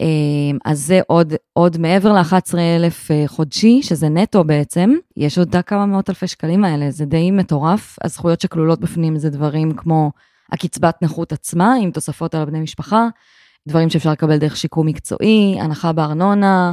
[0.00, 5.86] אה, אז זה עוד, עוד מעבר ל-11,000 אה, חודשי, שזה נטו בעצם, יש עוד כמה
[5.86, 7.98] מאות אלפי שקלים האלה, זה די מטורף.
[8.04, 10.10] הזכויות שכלולות בפנים זה דברים כמו
[10.52, 13.08] הקצבת נכות עצמה, עם תוספות על הבני משפחה,
[13.68, 16.72] דברים שאפשר לקבל דרך שיקום מקצועי, הנחה בארנונה,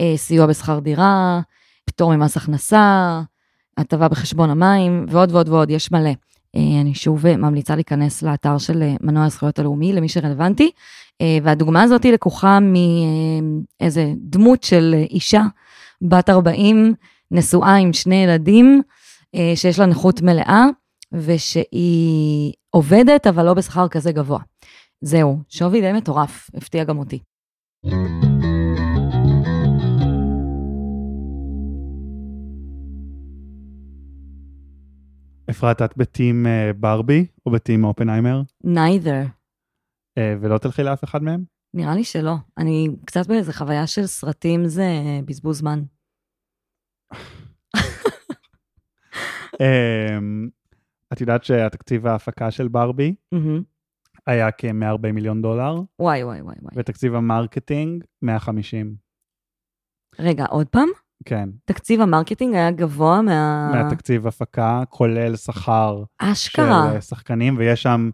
[0.00, 1.40] אה, סיוע בשכר דירה,
[1.84, 3.20] פטור ממס הכנסה,
[3.76, 6.10] הטבה בחשבון המים, ועוד ועוד ועוד, יש מלא.
[6.56, 10.70] אה, אני שוב ממליצה להיכנס לאתר של אה, מנוע הזכויות הלאומי, למי שרלוונטי.
[11.20, 15.42] אה, והדוגמה הזאת היא לקוחה מאיזה דמות של אישה
[16.02, 16.94] בת 40,
[17.30, 18.82] נשואה עם שני ילדים,
[19.34, 20.64] אה, שיש לה נכות מלאה,
[21.12, 24.40] ושהיא עובדת, אבל לא בשכר כזה גבוה.
[25.00, 27.18] זהו, שווי די מטורף, הפתיע גם אותי.
[35.50, 38.42] אפרת, את ב team אה, ברבי או ב team אופנהיימר?
[38.66, 39.28] neither.
[40.18, 41.44] אה, ולא תלכי לאף אחד מהם?
[41.74, 42.34] נראה לי שלא.
[42.58, 44.84] אני קצת באיזה חוויה של סרטים זה
[45.24, 45.82] בזבוז זמן.
[49.60, 50.48] אמ,
[51.12, 53.14] את יודעת שהתקציב ההפקה של ברבי.
[54.26, 56.54] היה כ-140 מיליון דולר, וואי, וואי, וואי.
[56.74, 58.96] ותקציב ה marketing 150.
[60.18, 60.88] רגע, עוד פעם?
[61.24, 63.70] כן, תקציב המרקטינג היה גבוה מה...
[63.72, 68.10] מהתקציב הפקה, כולל שכר של אשכרה, אה, שחקנים, ויש שם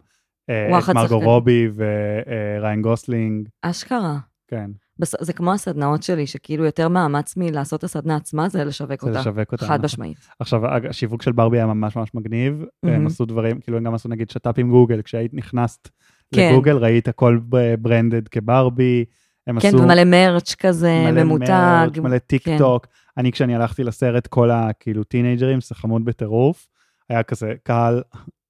[0.49, 1.23] אה, את מרגו שחקנים.
[1.23, 4.17] רובי וריין גוסלינג, אשכרה.
[4.47, 5.15] כן, בס...
[5.21, 9.19] זה כמו הסדנאות שלי, שכאילו יותר מאמץ מלעשות את הסדנה עצמה, זה לשווק זה אותה.
[9.19, 9.65] לשווק אותה.
[9.65, 9.85] חד נכון.
[9.85, 10.17] משמעית.
[10.39, 12.95] עכשיו, השיווק של ברבי היה ממש ממש מגניב, מהמם.
[12.95, 15.89] הם עשו דברים, כאילו הם גם עשו נגיד שת"פ עם גוגל, כשהיית נכנסת
[16.35, 16.51] כן.
[16.51, 17.39] לגוגל, ראית הכל
[17.79, 19.05] branded כברבי,
[19.47, 21.49] הם כן, עשו ומלא merch כזה, מלא ממותג.
[21.49, 22.57] merch, מלא טיק כן.
[22.57, 22.87] טוק.
[23.17, 26.67] אני, כשאני הלכתי לסרט, כל הכאילו טינג'רים, זה חמוד בטירוף,
[27.09, 28.01] היה כזה קהל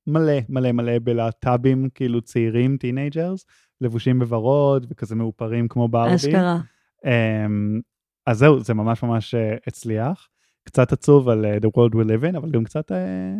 [0.08, 3.46] מלא מלא מלא בלהט"בים, כאילו צעירים, teenagers,
[3.82, 6.16] לבושים בוורוד וכזה מאופרים כמו ברבי.
[6.16, 6.58] אשכרה.
[7.06, 7.80] אמ,
[8.28, 10.28] אז זהו, זה ממש ממש אה, הצליח.
[10.64, 12.92] קצת עצוב על אה, The World We Live In, אבל גם קצת...
[12.92, 12.98] אה,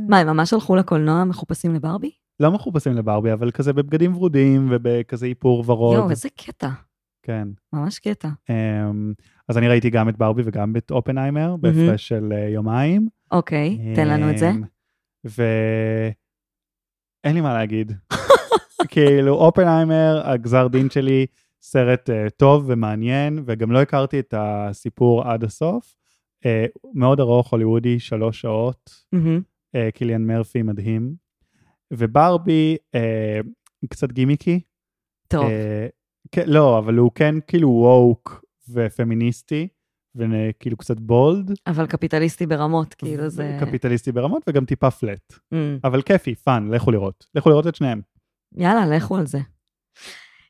[0.10, 2.12] מה, הם ממש הלכו לקולנוע מחופשים לברבי?
[2.40, 5.98] לא מחופשים לברבי, אבל כזה בבגדים ורודים ובכזה איפור ורוד.
[5.98, 6.70] יואו, איזה קטע.
[7.24, 7.48] כן.
[7.74, 8.30] ממש קטע.
[8.50, 9.14] אמ,
[9.48, 13.08] אז אני ראיתי גם את ברבי וגם את אופנהיימר, בהפרש של אה, יומיים.
[13.32, 14.50] אוקיי, תן לנו את זה.
[14.50, 14.64] אמ,
[15.26, 16.14] ואין
[17.36, 17.92] לי מה להגיד.
[18.92, 21.26] כאילו, אופנהיימר, הגזר דין שלי,
[21.62, 25.96] סרט uh, טוב ומעניין, וגם לא הכרתי את הסיפור עד הסוף.
[26.46, 26.48] Uh,
[26.94, 29.42] מאוד ארוך, הוליוודי, שלוש שעות, מהמם.
[29.76, 31.16] uh, קיליאן מרפי מדהים.
[31.92, 33.48] וברבי, uh,
[33.90, 34.60] קצת גימיקי.
[35.28, 35.88] טוב, אה,
[36.32, 39.68] כן, לא, אבל הוא כן כאילו woke ופמיניסטי,
[40.16, 41.52] וכאילו קצת bold.
[41.68, 43.58] אבל קפיטליסטי ברמות, כאילו זה...
[43.60, 45.34] קפיטליסטי ברמות וגם טיפה flat.
[45.54, 47.26] אמ, אבל כיפי, fun, לכו לראות.
[47.36, 48.02] לכו לראות את שניהם.
[48.56, 49.40] יאללה, לכו על זה.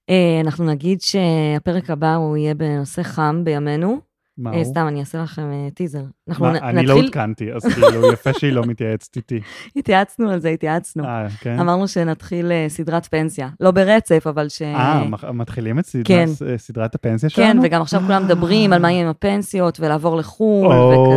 [0.10, 4.11] אה, אנחנו נגיד שהפרק הבא הוא יהיה בנושא חם בימינו.
[4.42, 4.64] מה אה, הוא?
[4.66, 6.04] סתם, אני אעשה לכם אה, טיזר.
[6.30, 9.40] אנחנו מה, נ- אני לא נתחיל, עודכנתי, אז כאילו יפה שהיא לא מתייעצת איתי.
[9.76, 11.04] התייעצנו על זה, התייעצנו.
[11.04, 11.60] אה, כן?
[11.60, 13.50] אמרנו שנתחיל אה, סדרת פנסיה.
[13.60, 14.62] לא ברצף, אבל ש...
[14.62, 16.26] אה, מתחילים את סדרת- כן.
[16.58, 17.62] סדרת הפנסיה כן, שלנו?
[17.64, 20.68] וגם עכשיו כולם מדברים על מה יהיה עם הפנסיות ולעבור לחו"ל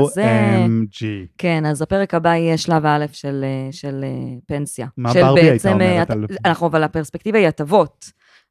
[0.07, 0.25] וכזה.
[0.67, 1.05] OMG.
[1.39, 3.71] כן, אז הפרק הבא יהיה שלב א' של, אה,
[4.03, 4.09] אה,
[4.47, 4.87] פנסיה.
[4.97, 8.05] מה ברבי הייתה אה, אומרת על- אנחנו, אבל הפרספקטיבה היא הטבות,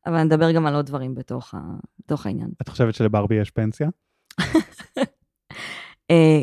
[0.05, 1.57] אבל נדבר גם על עוד דברים בתוך, ה,
[1.99, 2.47] בתוך העניין.
[2.61, 3.87] את חושבת שלברבי יש פנסיה?
[6.11, 6.41] אה,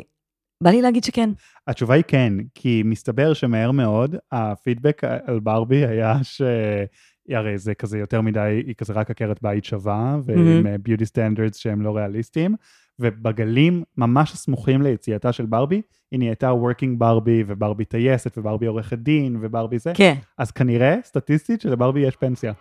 [0.63, 1.31] בא לי להגיד שכן.
[1.67, 6.43] התשובה היא כן, כי מסתבר שמהר מאוד הפידבק על ברבי היה ש...
[7.31, 11.83] הרי זה כזה יותר מדי, היא כזה רק עקרת בית שווה, ועם beauty standards שהם
[11.83, 12.55] לא ריאליסטיים,
[12.99, 19.37] ובגלים ממש הסמוכים ליציאתה של ברבי, היא נהייתה working ברבי, וברבי טייסת, וברבי עורכת דין,
[19.41, 20.15] וברבי זה, כן.
[20.39, 22.53] אז כנראה, סטטיסטית, שלברבי יש פנסיה.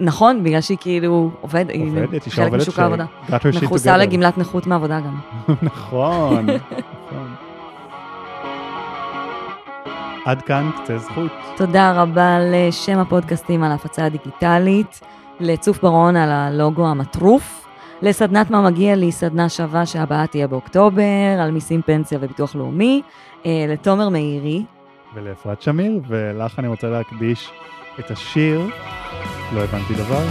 [0.00, 3.04] נכון, בגלל שהיא כאילו עובדת, היא עובדת, אישה חלק עובדת משוק העבודה.
[3.62, 3.96] מכוסה.
[3.96, 5.18] לגמלת נכות מעבודה גם.
[5.62, 7.34] נכון, נכון.
[10.24, 11.30] עד כאן קצה זכות.
[11.56, 15.00] תודה רבה לשם הפודקאסטים על ההפצה הדיגיטלית,
[15.40, 17.66] לצוף ברון על הלוגו המטרוף,
[18.02, 21.02] לסדנת מה מגיע לי, סדנה שווה שהבאה תהיה באוקטובר,
[21.40, 23.02] על מיסים, פנסיה וביטוח לאומי.
[23.46, 24.64] אה, לתומר מאירי,
[25.14, 27.50] ולאפרת שמיר, ולך אני רוצה להקדיש
[27.98, 28.60] את השיר,
[29.52, 30.24] לא הבנתי דבר,